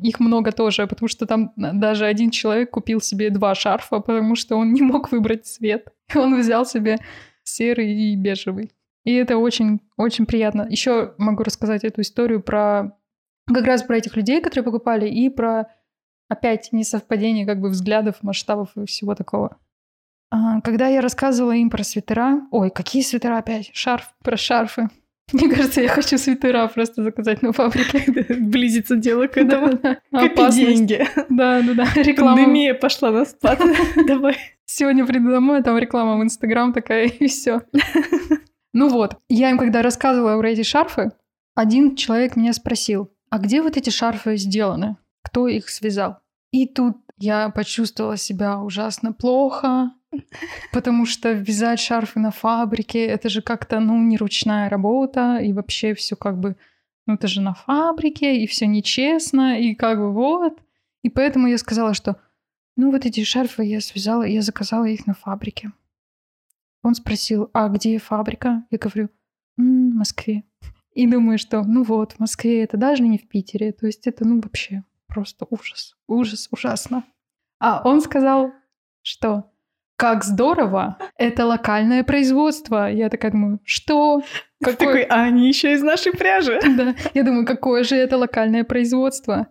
[0.01, 4.55] их много тоже, потому что там даже один человек купил себе два шарфа, потому что
[4.55, 5.89] он не мог выбрать цвет.
[6.15, 6.97] Он взял себе
[7.43, 8.71] серый и бежевый.
[9.03, 10.67] И это очень, очень приятно.
[10.69, 12.97] Еще могу рассказать эту историю про
[13.47, 15.67] как раз про этих людей, которые покупали, и про
[16.27, 19.57] опять несовпадение как бы взглядов, масштабов и всего такого.
[20.31, 23.71] А, когда я рассказывала им про свитера, ой, какие свитера опять?
[23.73, 24.89] Шарф, про шарфы.
[25.33, 28.03] Мне кажется, я хочу свитера просто заказать на фабрике.
[28.39, 29.77] Близится дело к этому.
[30.11, 31.07] Копи деньги.
[31.29, 31.93] Да, да, да.
[31.95, 32.37] Реклама.
[32.37, 33.61] Пандемия пошла на спад.
[34.07, 34.37] Давай.
[34.65, 37.61] Сегодня приду домой, там реклама в Инстаграм такая, и все.
[38.73, 41.11] Ну вот, я им когда рассказывала про эти шарфы,
[41.55, 44.97] один человек меня спросил, а где вот эти шарфы сделаны?
[45.23, 46.19] Кто их связал?
[46.51, 49.91] И тут я почувствовала себя ужасно плохо,
[50.71, 55.93] Потому что вязать шарфы на фабрике, это же как-то, ну, не ручная работа, и вообще
[55.93, 56.55] все как бы,
[57.05, 60.59] ну, это же на фабрике, и все нечестно, и как бы вот.
[61.03, 62.19] И поэтому я сказала, что,
[62.75, 65.71] ну, вот эти шарфы я связала, я заказала их на фабрике.
[66.83, 68.65] Он спросил, а где фабрика?
[68.71, 69.09] Я говорю,
[69.57, 70.43] м-м, в Москве.
[70.93, 74.25] И думаю, что, ну вот, в Москве это даже не в Питере, то есть это,
[74.25, 77.03] ну, вообще просто ужас, ужас, ужасно.
[77.59, 78.51] А он сказал,
[79.01, 79.48] что
[79.99, 82.89] как здорово, это локальное производство.
[82.89, 84.21] Я такая думаю, что?
[84.63, 84.77] Какой...
[84.77, 86.57] Такой, а они еще из нашей пряжи.
[86.77, 89.47] Да, я думаю, какое же это локальное производство?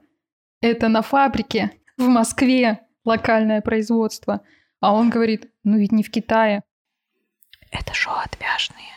[0.63, 4.41] Это на фабрике в Москве локальное производство.
[4.81, 6.63] А он говорит, ну ведь не в Китае.
[7.71, 8.95] Это шо отвяжные?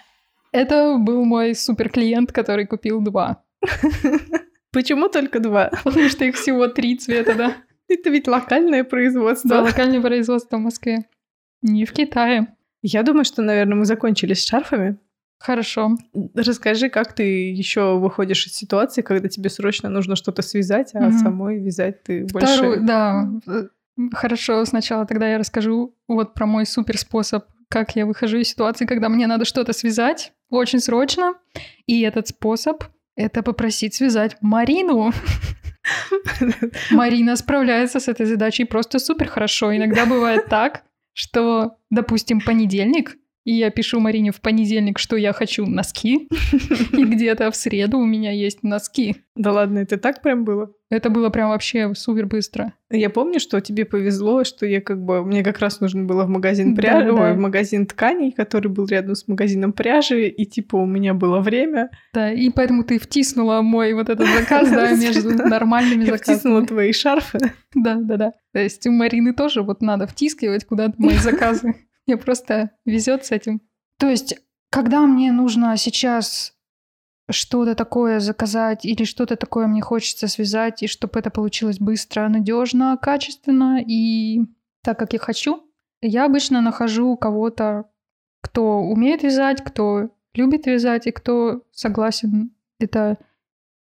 [0.53, 3.43] Это был мой супер клиент, который купил два.
[4.71, 5.69] Почему только два?
[5.83, 7.57] Потому что их всего три цвета, да.
[7.89, 9.49] Это ведь локальное производство.
[9.49, 11.09] Да, локальное производство в Москве.
[11.61, 12.55] Не в Китае.
[12.81, 14.97] Я думаю, что, наверное, мы закончили с шарфами.
[15.39, 15.97] Хорошо.
[16.35, 21.17] Расскажи, как ты еще выходишь из ситуации, когда тебе срочно нужно что-то связать, а mm-hmm.
[21.17, 22.79] самой вязать ты Вторую, больше...
[22.81, 23.29] Да,
[24.13, 24.63] хорошо.
[24.65, 29.09] Сначала тогда я расскажу вот про мой супер способ, как я выхожу из ситуации, когда
[29.09, 31.33] мне надо что-то связать очень срочно.
[31.87, 32.83] И этот способ—
[33.15, 35.11] это попросить связать Марину.
[36.91, 39.75] Марина справляется с этой задачей просто супер хорошо.
[39.75, 45.65] Иногда бывает так, что, допустим, понедельник, и я пишу Марине в понедельник, что я хочу
[45.65, 46.27] носки,
[46.91, 49.15] и где-то в среду у меня есть носки.
[49.35, 50.71] Да ладно, это так прям было?
[50.89, 52.73] Это было прям вообще супер быстро.
[52.89, 55.23] Я помню, что тебе повезло, что я как бы...
[55.23, 57.33] Мне как раз нужно было в магазин пряжи, да, да.
[57.33, 61.91] в магазин тканей, который был рядом с магазином пряжи, и типа у меня было время.
[62.13, 66.35] Да, и поэтому ты втиснула мой вот этот заказ, да, между нормальными заказами.
[66.35, 67.39] втиснула твои шарфы.
[67.73, 68.33] Да, да, да.
[68.51, 71.73] То есть у Марины тоже вот надо втискивать куда-то мои заказы.
[72.11, 73.61] Мне просто везет с этим.
[73.97, 74.35] То есть,
[74.69, 76.53] когда мне нужно сейчас
[77.29, 82.99] что-то такое заказать или что-то такое мне хочется связать, и чтобы это получилось быстро, надежно,
[83.01, 84.41] качественно и
[84.83, 85.63] так, как я хочу,
[86.01, 87.85] я обычно нахожу кого-то,
[88.41, 93.19] кто умеет вязать, кто любит вязать и кто согласен это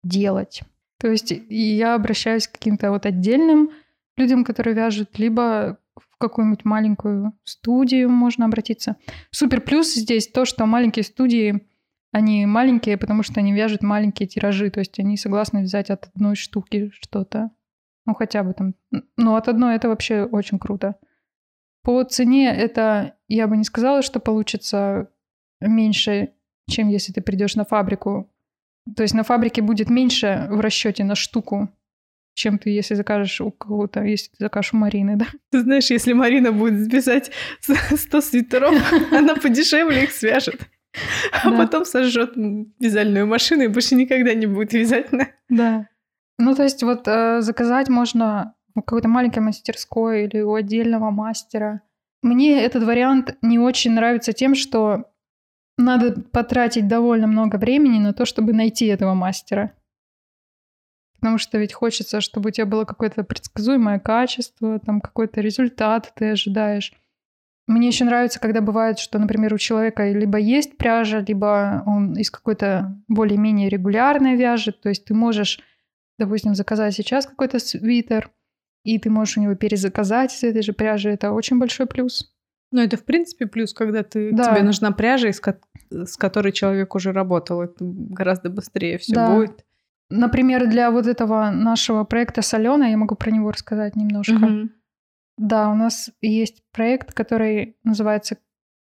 [0.04, 0.62] делать.
[1.00, 3.70] То есть я обращаюсь к каким-то вот отдельным
[4.16, 5.79] людям, которые вяжут, либо
[6.20, 8.96] какую-нибудь маленькую студию можно обратиться.
[9.30, 11.66] Супер плюс здесь то, что маленькие студии,
[12.12, 16.36] они маленькие, потому что они вяжут маленькие тиражи, то есть они согласны взять от одной
[16.36, 17.50] штуки что-то.
[18.06, 18.74] Ну, хотя бы там.
[19.16, 20.96] Ну, от одной это вообще очень круто.
[21.82, 25.10] По цене это, я бы не сказала, что получится
[25.60, 26.32] меньше,
[26.68, 28.30] чем если ты придешь на фабрику.
[28.96, 31.68] То есть на фабрике будет меньше в расчете на штуку,
[32.34, 35.26] чем ты, если закажешь у кого-то, если ты закажешь у Марины, да?
[35.50, 38.74] Ты знаешь, если Марина будет вязать 100 свитеров,
[39.12, 40.60] она подешевле их свяжет.
[41.32, 42.32] А потом сожжет
[42.80, 45.06] вязальную машину и больше никогда не будет вязать.
[45.48, 45.86] Да.
[46.38, 51.82] Ну, то есть вот э, заказать можно в какой-то маленькой мастерской или у отдельного мастера.
[52.22, 55.04] Мне этот вариант не очень нравится тем, что
[55.78, 59.72] надо потратить довольно много времени на то, чтобы найти этого мастера.
[61.20, 66.30] Потому что ведь хочется, чтобы у тебя было какое-то предсказуемое качество, там какой-то результат ты
[66.30, 66.92] ожидаешь.
[67.66, 72.30] Мне еще нравится, когда бывает, что, например, у человека либо есть пряжа, либо он из
[72.30, 74.80] какой-то более-менее регулярной вяжет.
[74.80, 75.60] То есть ты можешь,
[76.18, 78.30] допустим, заказать сейчас какой-то свитер,
[78.82, 81.10] и ты можешь у него перезаказать из этой же пряжи.
[81.10, 82.34] Это очень большой плюс.
[82.72, 84.52] Ну, это, в принципе, плюс, когда ты, да.
[84.52, 85.40] тебе нужна пряжа, из
[85.90, 87.62] с которой человек уже работал.
[87.62, 89.34] Это гораздо быстрее все да.
[89.34, 89.64] будет.
[90.10, 94.34] Например, для вот этого нашего проекта с Аленой, я могу про него рассказать немножко.
[94.34, 94.68] Угу.
[95.38, 98.36] Да, у нас есть проект, который называется,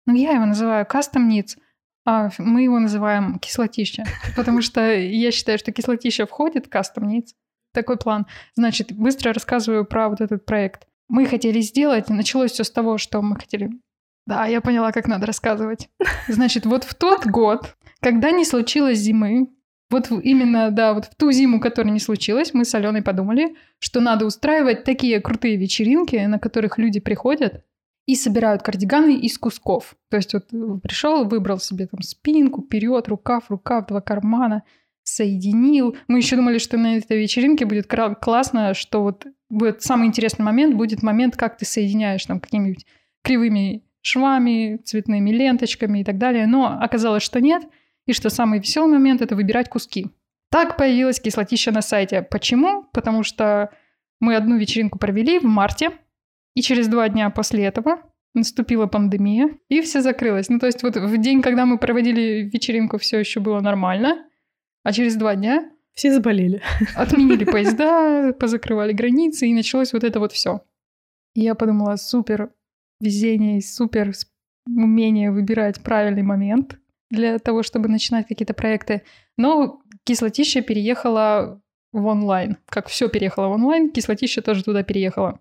[0.04, 1.56] ну, я его называю Custom Needs,
[2.04, 4.04] а мы его называем кислотища,
[4.36, 7.28] потому что я считаю, что кислотища входит в Custom Needs.
[7.72, 8.26] Такой план.
[8.54, 10.86] Значит, быстро рассказываю про вот этот проект.
[11.08, 13.70] Мы хотели сделать, началось все с того, что мы хотели...
[14.26, 15.88] Да, я поняла, как надо рассказывать.
[16.28, 19.48] Значит, вот в тот год, когда не случилось зимы,
[19.92, 24.00] вот именно, да, вот в ту зиму, которая не случилась, мы с Аленой подумали, что
[24.00, 27.64] надо устраивать такие крутые вечеринки, на которых люди приходят
[28.06, 29.94] и собирают кардиганы из кусков.
[30.10, 30.48] То есть вот
[30.82, 34.64] пришел, выбрал себе там спинку, вперед, рукав, рукав, два кармана,
[35.04, 35.96] соединил.
[36.08, 40.74] Мы еще думали, что на этой вечеринке будет классно, что вот будет самый интересный момент
[40.74, 42.86] будет момент, как ты соединяешь там какими-нибудь
[43.22, 46.46] кривыми швами, цветными ленточками и так далее.
[46.46, 47.62] Но оказалось, что нет.
[48.06, 50.10] И что самый веселый момент– это выбирать куски.
[50.50, 52.22] Так появилась кислотища на сайте.
[52.22, 52.84] Почему?
[52.92, 53.70] Потому что
[54.20, 55.90] мы одну вечеринку провели в марте,
[56.54, 58.02] и через два дня после этого
[58.34, 60.48] наступила пандемия, и все закрылось.
[60.48, 64.26] Ну, то есть вот в день, когда мы проводили вечеринку, все еще было нормально,
[64.82, 66.62] а через два дня все заболели.
[66.96, 70.62] Отменили поезда, позакрывали границы, и началось вот это вот все.
[71.34, 72.52] И я подумала, супер
[73.00, 74.12] везение, супер
[74.66, 76.78] умение выбирать правильный момент
[77.12, 79.02] для того, чтобы начинать какие-то проекты.
[79.36, 81.60] Но кислотища переехала
[81.92, 82.56] в онлайн.
[82.66, 85.38] Как все переехало в онлайн, кислотища тоже туда переехала.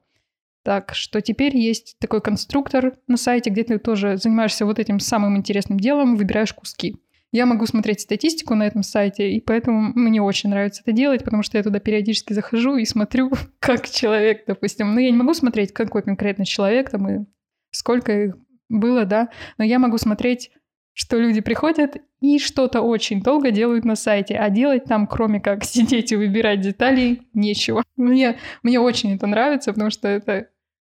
[0.64, 5.38] Так что теперь есть такой конструктор на сайте, где ты тоже занимаешься вот этим самым
[5.38, 6.98] интересным делом, выбираешь куски.
[7.32, 11.42] Я могу смотреть статистику на этом сайте, и поэтому мне очень нравится это делать, потому
[11.42, 14.94] что я туда периодически захожу и смотрю, как человек, допустим.
[14.94, 17.26] Ну, я не могу смотреть, какой конкретно человек там и
[17.72, 18.36] сколько их
[18.68, 20.52] было, да, но я могу смотреть,
[20.94, 25.64] что люди приходят и что-то очень долго делают на сайте, а делать там, кроме как
[25.66, 27.84] сидеть и выбирать детали, нечего.
[27.98, 30.48] Мне, мне очень это нравится, потому что это,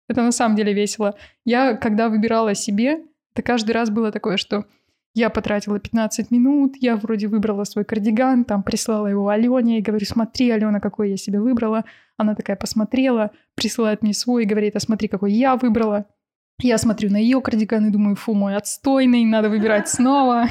[0.07, 1.15] это на самом деле весело.
[1.45, 3.01] Я, когда выбирала себе,
[3.33, 4.65] это каждый раз было такое, что
[5.15, 10.05] я потратила 15 минут, я вроде выбрала свой кардиган, там прислала его Алене и говорю,
[10.07, 11.85] смотри, Алена, какой я себе выбрала.
[12.17, 16.07] Она такая посмотрела, присылает мне свой и говорит, а смотри, какой я выбрала.
[16.59, 20.47] Я смотрю на ее кардиган и думаю, фу, мой отстойный, надо выбирать снова.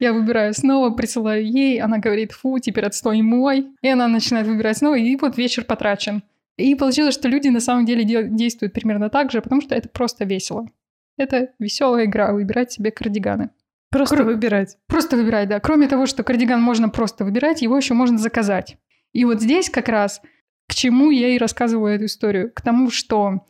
[0.00, 3.68] Я выбираю снова, присылаю ей, она говорит, фу, теперь отстой мой.
[3.80, 6.22] И она начинает выбирать снова, и вот вечер потрачен.
[6.56, 10.24] И получилось, что люди на самом деле действуют примерно так же, потому что это просто
[10.24, 10.68] весело.
[11.16, 13.50] Это веселая игра, выбирать себе кардиганы.
[13.90, 14.24] Просто Кр...
[14.24, 14.76] выбирать.
[14.88, 15.60] Просто выбирать, да.
[15.60, 18.76] Кроме того, что кардиган можно просто выбирать, его еще можно заказать.
[19.12, 20.20] И вот здесь как раз
[20.68, 22.52] к чему я и рассказываю эту историю.
[22.52, 23.46] К тому, что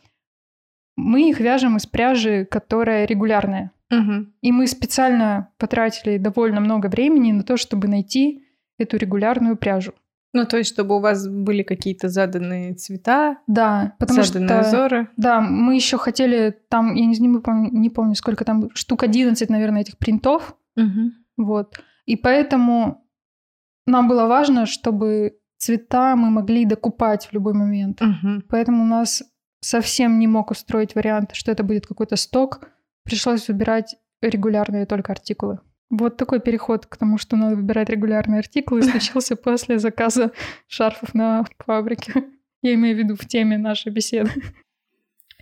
[0.96, 3.72] мы их вяжем из пряжи, которая регулярная.
[3.90, 4.26] Угу.
[4.40, 8.44] И мы специально потратили довольно много времени на то, чтобы найти
[8.78, 9.92] эту регулярную пряжу.
[10.32, 15.08] Ну, то есть, чтобы у вас были какие-то заданные цвета, да, потому заданные что, узоры.
[15.16, 19.48] Да, мы еще хотели там, я не, не, помню, не помню, сколько там, штук 11,
[19.48, 20.56] наверное, этих принтов.
[20.76, 21.44] Угу.
[21.44, 21.80] Вот.
[22.06, 23.06] И поэтому
[23.86, 28.02] нам было важно, чтобы цвета мы могли докупать в любой момент.
[28.02, 28.42] Угу.
[28.48, 29.22] Поэтому у нас
[29.64, 32.68] совсем не мог устроить вариант, что это будет какой-то сток.
[33.04, 35.58] Пришлось выбирать регулярные только артикулы.
[35.90, 40.32] Вот такой переход к тому, что надо выбирать регулярные артикулы, случился после заказа
[40.66, 42.24] шарфов на фабрике.
[42.62, 44.30] Я имею в виду в теме нашей беседы.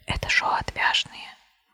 [0.06, 1.22] Это шоу отвяжные.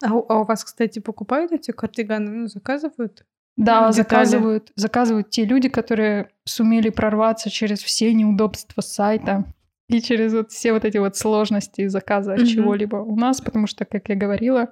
[0.05, 2.31] А, у- а у вас, кстати, покупают эти кардиганы?
[2.31, 3.25] Ну, заказывают?
[3.57, 3.93] Да, Детали.
[3.93, 9.45] заказывают, заказывают те люди, которые сумели прорваться через все неудобства сайта
[9.89, 12.47] и через вот все вот эти вот сложности заказа Мгм.
[12.47, 14.71] чего-либо у нас, потому что, как я говорила,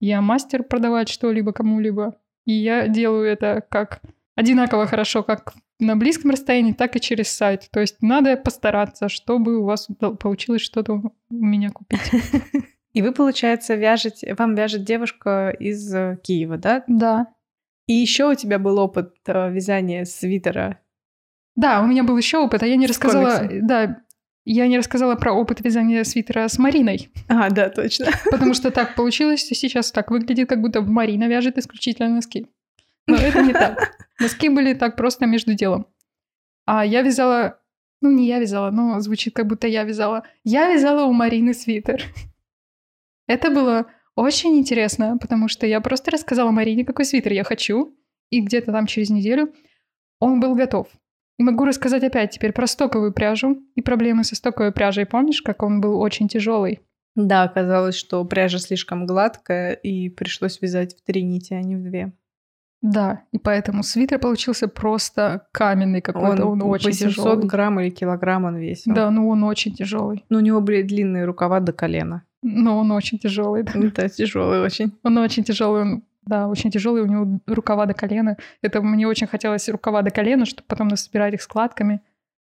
[0.00, 4.00] я мастер продавать что-либо кому-либо, и я делаю это как
[4.34, 7.68] одинаково хорошо, как на близком расстоянии, так и через сайт.
[7.70, 9.88] То есть надо постараться, чтобы у вас
[10.20, 12.00] получилось что-то у меня купить.
[12.92, 16.82] И вы, получается, вяжете, вам вяжет девушка из э, Киева, да?
[16.86, 17.26] Да.
[17.86, 20.80] И еще у тебя был опыт э, вязания свитера.
[21.56, 23.46] Да, у меня был еще опыт, а я не рассказала.
[23.60, 23.98] Да,
[24.52, 28.06] я не рассказала про опыт вязания свитера с Мариной, А, да, точно.
[28.30, 32.46] потому что так получилось, сейчас так выглядит, как будто Марина вяжет исключительно носки.
[33.08, 33.96] Но это не так.
[34.20, 35.86] Носки были так просто между делом.
[36.64, 37.60] А я вязала,
[38.00, 40.22] ну не я вязала, но звучит как будто я вязала.
[40.44, 42.04] Я вязала у Марины свитер.
[43.26, 47.96] Это было очень интересно, потому что я просто рассказала Марине, какой свитер я хочу,
[48.30, 49.52] и где-то там через неделю
[50.20, 50.88] он был готов.
[51.38, 55.04] И могу рассказать опять теперь про стоковую пряжу и проблемы со стоковой пряжей.
[55.06, 56.80] Помнишь, как он был очень тяжелый?
[57.14, 61.82] Да, оказалось, что пряжа слишком гладкая, и пришлось вязать в три нити, а не в
[61.82, 62.12] две.
[62.82, 67.46] Да, и поэтому свитер получился просто каменный какой-то, он, очень 800 тяжелый.
[67.46, 68.94] грамм или килограмм он весил.
[68.94, 70.24] Да, ну он очень тяжелый.
[70.28, 72.22] Но у него были длинные рукава до колена.
[72.42, 73.62] Но он очень тяжелый.
[73.64, 73.72] да.
[73.80, 74.92] Это тяжелый очень.
[75.02, 78.36] Он очень тяжелый, он, да, очень тяжелый, у него рукава до колена.
[78.60, 82.02] Это мне очень хотелось рукава до колена, чтобы потом насобирать их складками,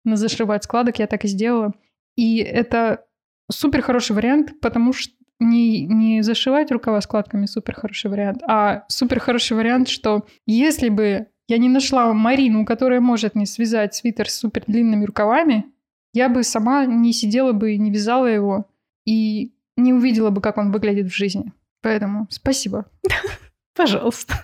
[0.04, 1.74] зашивать складок, я так и сделала.
[2.16, 3.04] И это
[3.50, 9.20] супер хороший вариант, потому что не, не зашивать рукава складками супер хороший вариант, а супер
[9.20, 14.34] хороший вариант, что если бы я не нашла Марину, которая может мне связать свитер с
[14.34, 15.66] супер длинными рукавами,
[16.12, 18.66] я бы сама не сидела бы и не вязала его,
[19.06, 21.52] и не увидела бы, как он выглядит в жизни.
[21.82, 22.86] Поэтому спасибо.
[23.79, 24.35] Пожалуйста.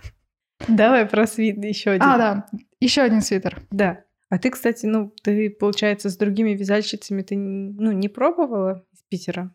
[0.68, 2.08] Давай про свит еще один.
[2.08, 2.46] А, да,
[2.80, 3.60] еще один свитер.
[3.72, 4.04] Да.
[4.30, 9.54] А ты, кстати, ну, ты, получается, с другими вязальщицами ты, ну, не пробовала из Питера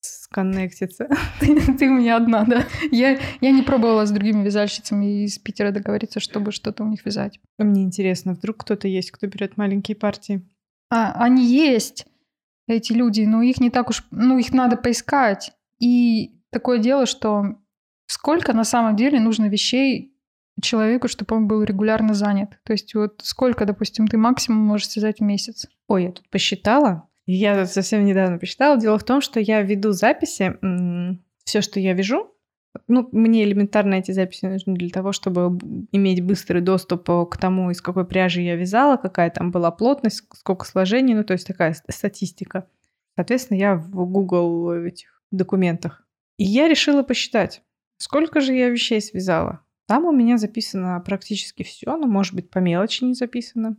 [0.00, 1.08] сконнектиться?
[1.40, 2.66] Ты, ты у меня одна, да.
[2.90, 7.40] Я, я не пробовала с другими вязальщицами из Питера договориться, чтобы что-то у них вязать.
[7.58, 10.46] Мне интересно, вдруг кто-то есть, кто берет маленькие партии?
[10.90, 12.06] А, они есть,
[12.66, 14.04] эти люди, но их не так уж...
[14.10, 15.52] Ну, их надо поискать.
[15.80, 17.56] И такое дело, что
[18.06, 20.12] сколько на самом деле нужно вещей
[20.60, 22.50] человеку, чтобы он был регулярно занят.
[22.64, 25.66] То есть вот сколько, допустим, ты максимум можешь связать в месяц.
[25.88, 27.08] Ой, я тут посчитала.
[27.26, 28.78] Я совсем недавно посчитала.
[28.78, 30.54] Дело в том, что я веду записи.
[31.44, 32.34] Все, что я вяжу,
[32.88, 35.58] ну, мне элементарно эти записи нужны для того, чтобы
[35.92, 40.24] иметь быстрый доступ э, к тому, из какой пряжи я вязала, какая там была плотность,
[40.34, 42.66] сколько сложений, ну, то есть такая ст- статистика.
[43.16, 46.04] Соответственно, я в Google этих документах.
[46.36, 47.62] И я решила посчитать,
[47.98, 49.60] сколько же я вещей связала.
[49.86, 53.76] Там у меня записано практически все, но, может быть, по мелочи не записано.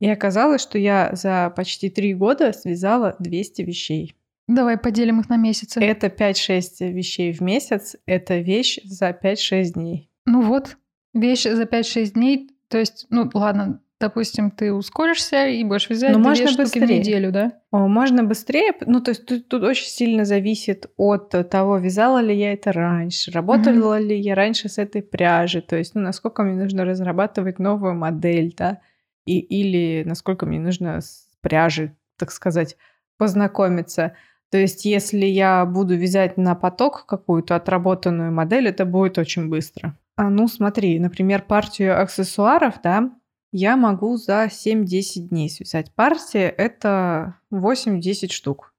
[0.00, 4.16] И оказалось, что я за почти три года связала 200 вещей.
[4.48, 5.80] Давай поделим их на месяцы.
[5.80, 7.94] Это 5-6 вещей в месяц.
[8.06, 10.10] Это вещь за 5-6 дней.
[10.26, 10.76] Ну вот,
[11.14, 12.50] вещь за 5-6 дней.
[12.66, 16.80] То есть, ну ладно, допустим, ты ускоришься и будешь вязать Ну, две можно штуки в
[16.80, 16.98] быстрее.
[16.98, 17.52] неделю, да?
[17.70, 22.52] Можно быстрее, ну то есть тут, тут очень сильно зависит от того, вязала ли я
[22.52, 26.84] это раньше, работала ли я раньше с этой пряжей, то есть ну, насколько мне нужно
[26.84, 28.80] разрабатывать новую модель, да,
[29.24, 32.76] и, или насколько мне нужно с пряжей, так сказать,
[33.18, 34.14] познакомиться.
[34.50, 39.96] То есть если я буду вязать на поток какую-то отработанную модель, это будет очень быстро.
[40.16, 43.10] А ну смотри, например, партию аксессуаров, да,
[43.52, 45.92] я могу за 7-10 дней связать.
[45.94, 48.74] Партия— это 8-10 штук.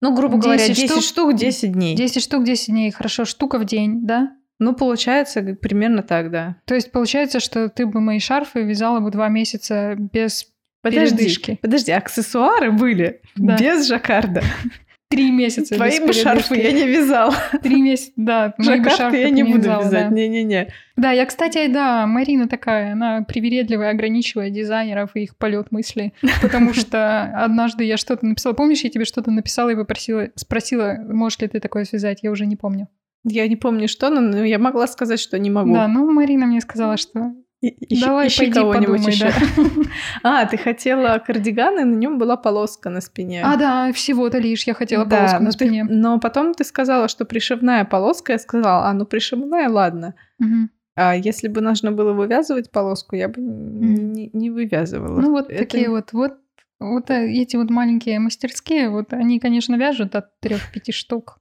[0.00, 1.02] Ну, грубо говоря, 10 10 штук?
[1.02, 1.96] штук, 10 дней.
[1.96, 2.90] 10 штук, 10 дней.
[2.92, 4.32] Хорошо, штука в день, да?
[4.60, 6.56] Ну, получается примерно так, да.
[6.66, 10.46] То есть получается, что ты бы мои шарфы вязала бы два месяца без
[10.82, 11.58] передышки.
[11.60, 13.56] подожди, аксессуары были Да.
[13.56, 14.42] без жаккарда.
[15.10, 17.34] Три месяца Твои бы шарфы я не вязала.
[17.62, 18.54] Три месяца, да.
[18.58, 20.08] мои бы Жаккард шарфы я не буду вязала, вязать.
[20.10, 20.14] да.
[20.14, 20.68] Не-не-не.
[20.96, 26.74] Да, я, кстати, да, Марина такая, она привередливая, ограничивая дизайнеров и их полет мысли, потому
[26.74, 31.48] что однажды я что-то написала, помнишь, я тебе что-то написала и попросила, спросила, можешь ли
[31.48, 32.88] ты такое связать, я уже не помню.
[33.24, 35.72] Я не помню, что, но- я могла сказать, что не могу.
[35.72, 37.32] Да, ну Марина мне сказала, что И-
[37.62, 39.24] ищи- давай ищи пойди кого-нибудь подумай, еще.
[39.26, 39.90] да.
[40.22, 43.42] А, ты хотела кардиган, и на нем была полоска на спине.
[43.44, 45.84] А, да, всего-то лишь я хотела Да, полоску но на ты- спине.
[45.84, 48.32] но потом ты сказала, что пришивная полоска.
[48.32, 50.14] Я сказала, а, ну пришивная, ладно.
[50.38, 50.70] Мгм.
[50.96, 54.12] А если бы нужно было вывязывать полоску, я бы Мгм.
[54.12, 55.20] не, не вывязывала.
[55.20, 56.34] Ну вот Это- такие вот, вот,
[56.80, 61.38] вот э, эти вот маленькие мастерские, вот они, конечно, вяжут от трех-пяти штук.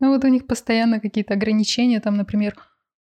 [0.00, 2.54] Ну вот у них постоянно какие-то ограничения, там, например,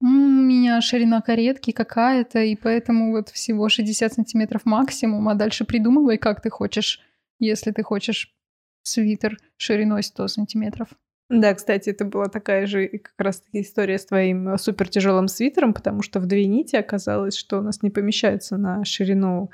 [0.01, 6.17] у меня ширина каретки какая-то, и поэтому вот всего 60 сантиметров максимум, а дальше придумывай,
[6.17, 7.01] как ты хочешь,
[7.39, 8.35] если ты хочешь
[8.81, 10.89] свитер шириной 100 сантиметров.
[11.29, 15.73] Да, кстати, это была такая же как раз-таки история с твоим э, супер тяжелым свитером,
[15.73, 19.49] потому что в две нити оказалось, что у нас не помещается на ширину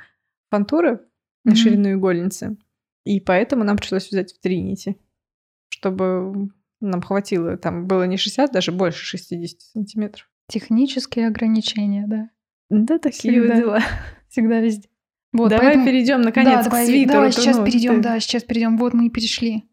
[0.49, 0.99] фантуры,
[1.45, 1.55] на mm-hmm.
[1.55, 2.57] ширину игольницы.
[3.05, 4.97] И поэтому нам пришлось взять в три нити,
[5.69, 6.49] чтобы
[6.81, 7.55] нам хватило.
[7.57, 10.30] Там было не 60, даже больше 60 сантиметров.
[10.51, 12.29] Технические ограничения, да.
[12.69, 13.55] Да, такие Всегда.
[13.55, 13.79] дела.
[14.29, 14.89] Всегда везде.
[15.31, 15.85] Вот, давай поэтому...
[15.85, 17.13] перейдем наконец да, к давай, свитеру.
[17.13, 18.01] Давай, сейчас ну, перейдем, ты...
[18.01, 18.77] да, сейчас перейдем.
[18.77, 19.63] Вот мы и перешли.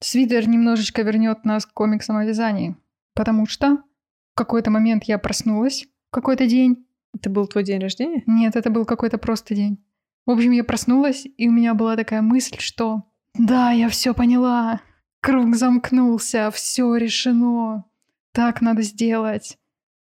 [0.00, 2.76] Свитер немножечко вернет нас к комиксам о вязании.
[3.14, 6.84] Потому что в какой-то момент я проснулась, в какой-то день.
[7.14, 8.24] Это был твой день рождения?
[8.26, 9.78] Нет, это был какой-то просто день.
[10.26, 13.04] В общем, я проснулась, и у меня была такая мысль, что
[13.38, 14.80] да, я все поняла.
[15.20, 17.84] Круг замкнулся, все решено.
[18.32, 19.58] Так надо сделать.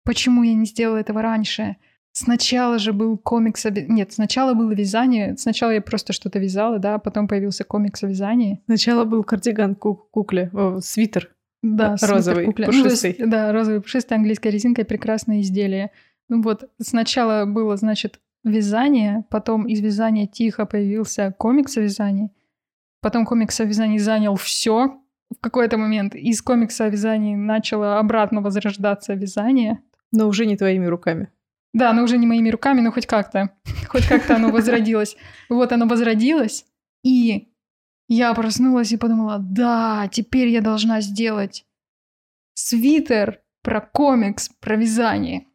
[0.04, 1.76] Почему я не сделала этого раньше?
[2.12, 3.64] Сначала же был комикс...
[3.64, 5.36] Нет, сначала было вязание.
[5.36, 8.60] Сначала я просто что-то вязала, да, потом появился комикс о вязании.
[8.66, 11.30] Сначала был кардиган ку- кукле, о, свитер.
[11.62, 12.66] Да, розовый, кукле.
[12.66, 13.16] пушистый.
[13.18, 15.90] Ну, да, розовый, пушистый, английская резинка, прекрасное изделие.
[16.28, 22.30] Ну вот, сначала было, значит, вязание, потом из вязания тихо появился комикс о вязании,
[23.00, 25.00] потом комикс о вязании занял все
[25.30, 26.14] в какой-то момент.
[26.14, 29.80] Из комикса о вязании начало обратно возрождаться вязание.
[30.14, 31.28] Но уже не твоими руками.
[31.72, 33.50] Да, но уже не моими руками, но хоть как-то.
[33.88, 35.16] Хоть как-то оно возродилось.
[35.48, 36.66] Вот оно возродилось,
[37.02, 37.48] и
[38.08, 41.64] я проснулась и подумала, да, теперь я должна сделать
[42.54, 45.46] свитер про комикс, про вязание.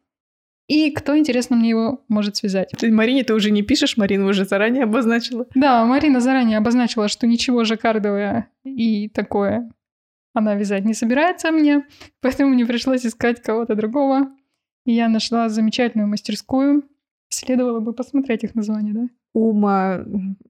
[0.68, 2.70] И кто, интересно, мне его может связать?
[2.78, 5.46] Ты Марине ты уже не пишешь, Марина уже заранее обозначила.
[5.54, 9.70] Да, Марина заранее обозначила, что ничего жаккардовое и такое
[10.32, 11.86] она вязать не собирается мне,
[12.20, 14.30] поэтому мне пришлось искать кого-то другого.
[14.90, 16.82] И я нашла замечательную мастерскую.
[17.28, 19.06] Следовало бы посмотреть их название, да?
[19.32, 20.00] Ума...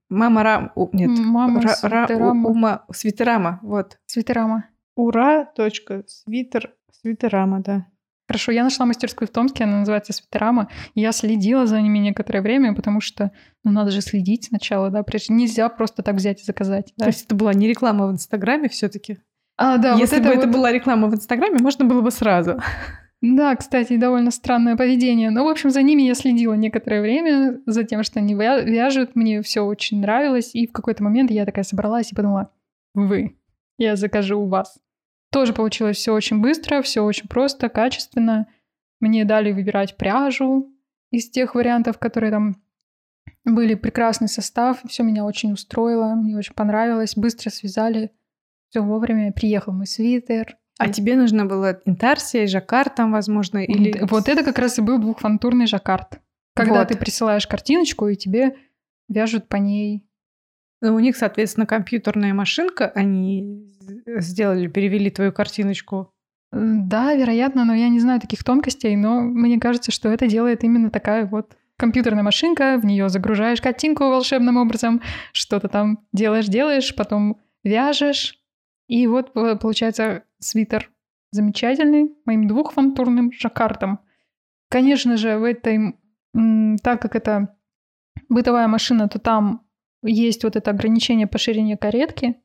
[0.09, 0.72] Мама Рам...
[0.95, 1.11] Нет.
[1.11, 1.74] Мама Ра...
[1.74, 2.49] Свитерама.
[2.49, 2.84] Ума...
[2.91, 3.99] Свитерама, вот.
[4.07, 4.64] Свитерама.
[4.97, 5.45] Ура.
[5.45, 6.05] Точка.
[6.07, 6.72] Свитер.
[6.91, 7.86] Свитерама, да.
[8.28, 10.70] Хорошо, я нашла мастерскую в Томске, она называется Свитерама.
[10.95, 13.32] Я следила за ними некоторое время, потому что
[13.62, 16.95] ну, надо же следить сначала, да, прежде нельзя просто так взять и заказать.
[16.97, 17.05] Да?
[17.05, 19.18] То есть это была не реклама в Инстаграме все таки
[19.59, 19.97] А, да.
[19.97, 20.57] Если вот бы это, это вот...
[20.57, 22.59] была реклама в Инстаграме, можно было бы сразу.
[23.22, 25.30] Да, кстати, довольно странное поведение.
[25.30, 29.14] Но, в общем, за ними я следила некоторое время, за тем, что они вяжут.
[29.14, 30.54] Мне все очень нравилось.
[30.54, 32.50] И в какой-то момент я такая собралась и подумала,
[32.94, 33.38] вы,
[33.76, 34.78] я закажу у вас.
[35.30, 38.48] Тоже получилось все очень быстро, все очень просто, качественно.
[39.00, 40.74] Мне дали выбирать пряжу
[41.10, 42.56] из тех вариантов, которые там
[43.44, 43.74] были.
[43.74, 47.16] Прекрасный состав, все меня очень устроило, мне очень понравилось.
[47.16, 48.12] Быстро связали,
[48.70, 49.30] все вовремя.
[49.32, 54.03] Приехал мой свитер, а тебе нужна была интарсия, жаккард там, возможно, или...
[54.07, 56.20] Вот это как раз и был двухфантурный жаккард.
[56.55, 56.89] Когда вот.
[56.89, 58.57] ты присылаешь картиночку, и тебе
[59.07, 60.07] вяжут по ней.
[60.81, 63.70] Ну, у них, соответственно, компьютерная машинка, они
[64.07, 66.14] сделали, перевели твою картиночку.
[66.51, 70.91] Да, вероятно, но я не знаю таких тонкостей, но мне кажется, что это делает именно
[70.91, 75.03] такая вот компьютерная машинка, в нее загружаешь картинку волшебным образом,
[75.35, 78.39] что-то там делаешь, делаешь, потом вяжешь,
[78.89, 80.91] и вот получается свитер
[81.32, 84.01] замечательный, моим двухфантурным жаккартом.
[84.68, 85.97] Конечно же, в этой,
[86.82, 87.57] так как это
[88.28, 89.66] бытовая машина, то там
[90.03, 92.41] есть вот это ограничение по ширине каретки,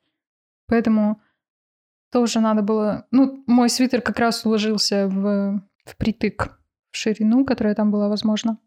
[0.68, 1.22] поэтому
[2.12, 3.08] тоже надо было...
[3.12, 6.60] Ну, мой свитер как раз уложился в, в притык
[6.92, 8.58] в ширину, которая там была возможна.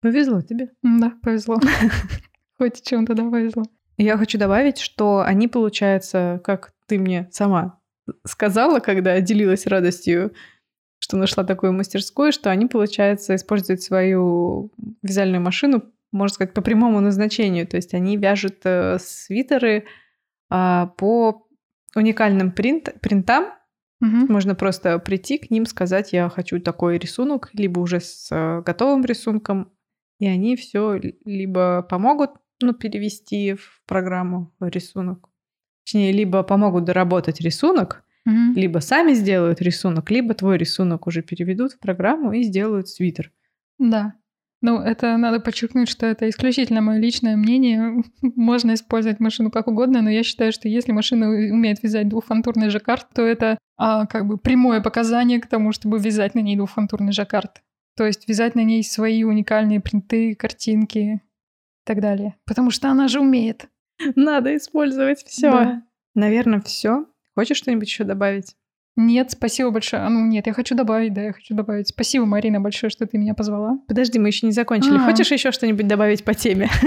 [0.00, 0.70] Повезло тебе.
[0.82, 1.58] Да, повезло.
[2.58, 3.64] Хоть чем-то, да, повезло.
[3.98, 7.79] Я хочу добавить, что они, получается, как ты мне сама
[8.26, 10.32] сказала, когда делилась радостью,
[10.98, 14.70] что нашла такую мастерскую, что они, получается, используют свою
[15.02, 15.82] вязальную машину,
[16.12, 17.66] можно сказать, по прямому назначению.
[17.66, 19.86] То есть они вяжут э, свитеры
[20.50, 21.46] э, по
[21.94, 23.46] уникальным принт, принтам.
[24.00, 24.32] Угу.
[24.32, 29.04] Можно просто прийти к ним, сказать, я хочу такой рисунок, либо уже с э, готовым
[29.04, 29.72] рисунком,
[30.18, 32.32] и они все либо помогут
[32.62, 35.29] ну, перевести в программу рисунок,
[35.90, 38.54] Точнее, либо помогут доработать рисунок, угу.
[38.54, 43.32] либо сами сделают рисунок, либо твой рисунок уже переведут в программу и сделают свитер.
[43.80, 44.14] Да.
[44.62, 48.04] Ну, это надо подчеркнуть, что это исключительно мое личное мнение.
[48.22, 53.08] Можно использовать машину как угодно, но я считаю, что если машина умеет вязать двухфантурный жаккард,
[53.12, 57.62] то это а, как бы прямое показание к тому, чтобы вязать на ней двухфантурный жаккард.
[57.96, 61.20] То есть вязать на ней свои уникальные принты, картинки и
[61.84, 62.36] так далее.
[62.46, 63.68] Потому что она же умеет.
[64.16, 65.50] Надо использовать все.
[65.50, 65.82] Да.
[66.14, 67.06] Наверное, все.
[67.34, 68.56] Хочешь что-нибудь еще добавить?
[68.96, 70.02] Нет, спасибо большое.
[70.02, 71.88] А, Ну, нет, я хочу добавить, да, я хочу добавить.
[71.88, 73.78] Спасибо, Марина, большое, что ты меня позвала.
[73.86, 74.96] Подожди, мы еще не закончили.
[74.96, 75.04] А.
[75.06, 76.68] Хочешь еще что-нибудь добавить по теме?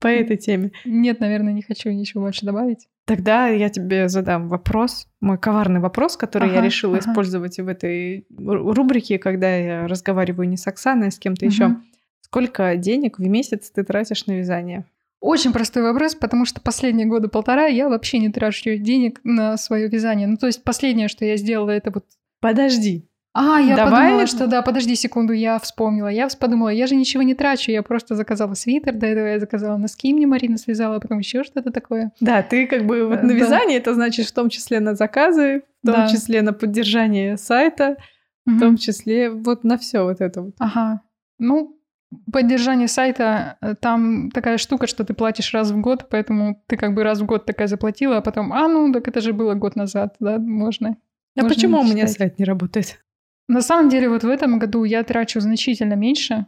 [0.00, 0.72] По этой теме.
[0.86, 2.88] Нет, наверное, не хочу ничего больше добавить.
[3.04, 7.10] Тогда я тебе задам вопрос, мой коварный вопрос, который я Ага, решила ага.
[7.10, 11.66] использовать в этой ру- рубрике, когда я разговариваю не с Оксаной, а с кем-то еще.
[11.66, 11.84] Мгм.
[12.22, 14.86] Сколько денег в месяц ты тратишь на вязание?
[15.20, 19.88] Очень простой вопрос, потому что последние года полтора я вообще не трачу денег на свое
[19.88, 20.26] вязание.
[20.26, 22.04] Ну, то есть последнее, что я сделала, это вот...
[22.40, 23.06] Подожди.
[23.32, 26.08] А, я Давай- подумала, что да, подожди секунду, я вспомнила.
[26.08, 29.76] Я подумала, я же ничего не трачу, я просто заказала свитер, до этого я заказала
[29.76, 32.10] носки, мне Марина связала, а потом еще что-то такое.
[32.20, 33.34] Да, ты как бы вот Э, на да.
[33.34, 36.08] вязание это значит в том числе на заказы, в том Да.
[36.08, 37.96] числе на поддержание сайта,
[38.46, 38.58] в Мгм.
[38.60, 40.54] том числе вот на все вот это вот.
[40.58, 41.02] Ага.
[41.38, 41.78] Ну,
[42.32, 46.94] поддержание сайта, э, там такая штука, что ты платишь раз в год, поэтому ты как
[46.94, 49.76] бы раз в год такая заплатила, а потом, а, ну, так это же было год
[49.76, 50.96] назад, да, можно.
[51.36, 53.00] А Можно почему у меня сайт не работает?
[53.48, 56.46] На самом деле, вот в этом году я трачу значительно меньше.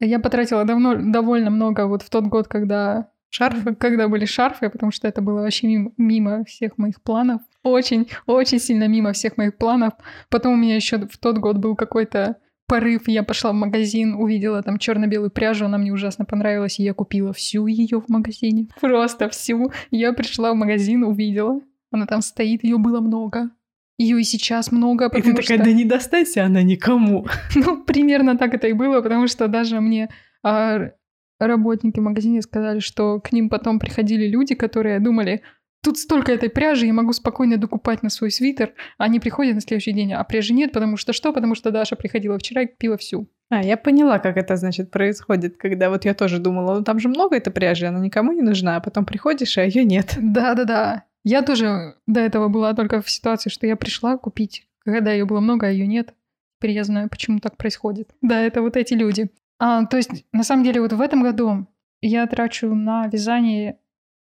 [0.00, 3.74] Я потратила давно, довольно много вот в тот год, когда Шарфы?
[3.74, 7.40] когда были шарфы, потому что это было вообще мимо, мимо всех моих планов.
[7.62, 9.94] Очень, очень сильно мимо всех моих планов.
[10.28, 12.36] Потом у меня еще в тот год был какой-то
[12.72, 13.02] порыв.
[13.06, 17.34] Я пошла в магазин, увидела там черно-белую пряжу, она мне ужасно понравилась, и я купила
[17.34, 18.68] всю ее в магазине.
[18.80, 19.70] Просто всю.
[19.90, 21.60] Я пришла в магазин, увидела.
[21.90, 23.50] Она там стоит, ее было много.
[23.98, 25.66] Ее и сейчас много, И ты потому такая, что...
[25.66, 27.26] да не достайся она никому.
[27.54, 30.08] Ну, примерно так это и было, потому что даже мне
[30.42, 30.92] а,
[31.38, 35.42] работники в магазине сказали, что к ним потом приходили люди, которые думали,
[35.82, 38.72] тут столько этой пряжи, я могу спокойно докупать на свой свитер.
[38.98, 41.32] А Они приходят на следующий день, а пряжи нет, потому что что?
[41.32, 43.28] Потому что Даша приходила вчера и купила всю.
[43.50, 47.08] А, я поняла, как это, значит, происходит, когда вот я тоже думала, ну там же
[47.08, 50.16] много этой пряжи, она никому не нужна, а потом приходишь, а ее нет.
[50.18, 51.04] Да-да-да.
[51.24, 55.40] Я тоже до этого была только в ситуации, что я пришла купить, когда ее было
[55.40, 56.14] много, а ее нет.
[56.58, 58.10] Теперь я знаю, почему так происходит.
[58.22, 59.30] Да, это вот эти люди.
[59.58, 61.66] А, то есть, на самом деле, вот в этом году
[62.00, 63.78] я трачу на вязание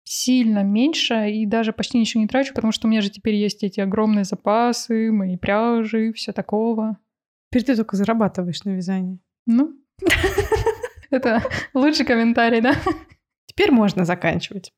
[0.10, 3.64] сильно меньше и даже почти ничего не трачу, потому что у меня же теперь есть
[3.64, 6.97] эти огромные запасы, мои пряжи, все такого.
[7.49, 9.20] Теперь ты только зарабатываешь на вязании.
[9.45, 9.76] Ну,
[11.12, 11.43] это
[11.76, 12.74] лучший комментарий, да?
[13.45, 14.74] Теперь можно заканчивать.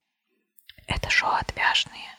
[0.86, 2.12] Это шоу отвяжные.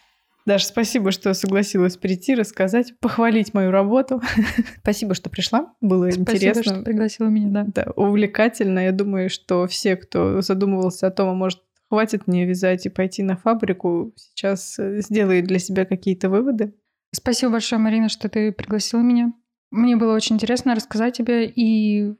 [0.46, 4.22] Даже спасибо, что согласилась прийти, рассказать, похвалить мою работу.
[4.80, 5.74] спасибо, что пришла.
[5.82, 6.62] Было Спасибо, интересно.
[6.62, 7.84] что пригласила меня, да.
[7.84, 8.78] Да, увлекательно.
[8.78, 11.60] Я думаю, что все, кто задумывался о том, а может,
[11.93, 16.72] хватит мне вязать и пойти на фабрику, сейчас э, сделает для себя какие-то выводы.
[17.14, 19.34] Спасибо большое, Марина, что ты пригласила меня.
[19.70, 22.14] Мне было очень интересно рассказать тебе и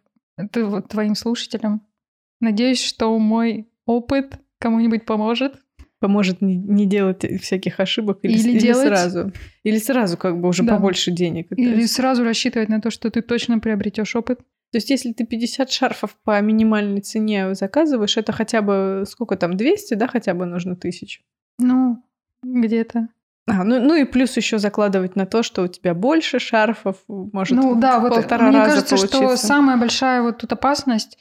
[0.91, 1.81] твоим слушателям.
[2.41, 5.55] Надеюсь, что мой опыт кому-нибудь поможет.
[6.01, 9.33] Поможет не, не делать всяких ошибок или, Или или делать- сразу.
[9.63, 10.75] Или сразу как бы уже Да.
[10.77, 11.47] побольше денег.
[11.53, 14.41] Или есть- сразу рассчитывать на то, что ты точно приобретешь опыт.
[14.73, 19.57] То есть, если ты 50 шарфов по минимальной цене заказываешь, это хотя бы сколько там,
[19.57, 21.23] 200, да, хотя бы нужно тысяч.
[21.59, 22.03] Ну,
[22.43, 23.09] где-то.
[23.47, 27.57] А, ну, ну и плюс еще закладывать на то, что у тебя больше шарфов, может,
[27.57, 31.19] ну да, вот полтора мне раза кажется, что самая большая вот тут опасность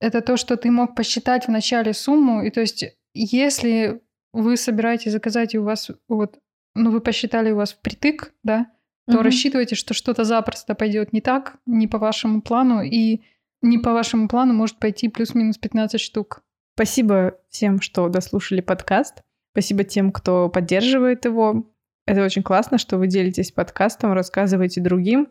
[0.00, 4.02] это то, что ты мог посчитать в начале сумму, и то есть если
[4.32, 6.38] вы собираетесь заказать и у вас вот,
[6.74, 8.70] ну вы посчитали у вас впритык, да,
[9.08, 9.22] то Мгм.
[9.22, 13.22] рассчитывайте, что что-то запросто пойдет не так, не по вашему плану, и
[13.62, 16.42] не по вашему плану может пойти плюс-минус 15 штук.
[16.74, 19.22] Спасибо всем, что дослушали подкаст.
[19.52, 21.72] Спасибо тем, кто поддерживает его.
[22.06, 25.28] Это очень классно, что вы делитесь подкастом, рассказываете другим.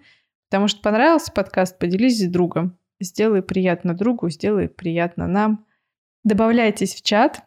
[0.49, 2.77] Потому что понравился подкаст, поделись с другом.
[2.99, 5.65] Сделай приятно другу, сделай приятно нам.
[6.23, 7.41] Добавляйтесь в чат.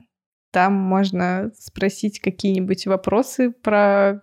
[0.52, 4.20] Там можно спросить какие-нибудь вопросы про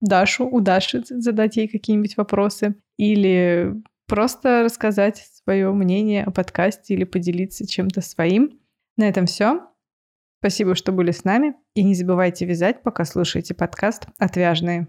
[0.00, 2.76] Дашу, у Даши задать ей какие-нибудь вопросы.
[2.96, 3.74] Или
[4.06, 8.58] просто рассказать свое мнение о подкасте или поделиться чем-то своим.
[8.96, 9.68] На этом все.
[10.40, 11.54] Спасибо, что были с нами.
[11.74, 14.88] И не забывайте вязать, пока слушаете подкаст «Отвяжные».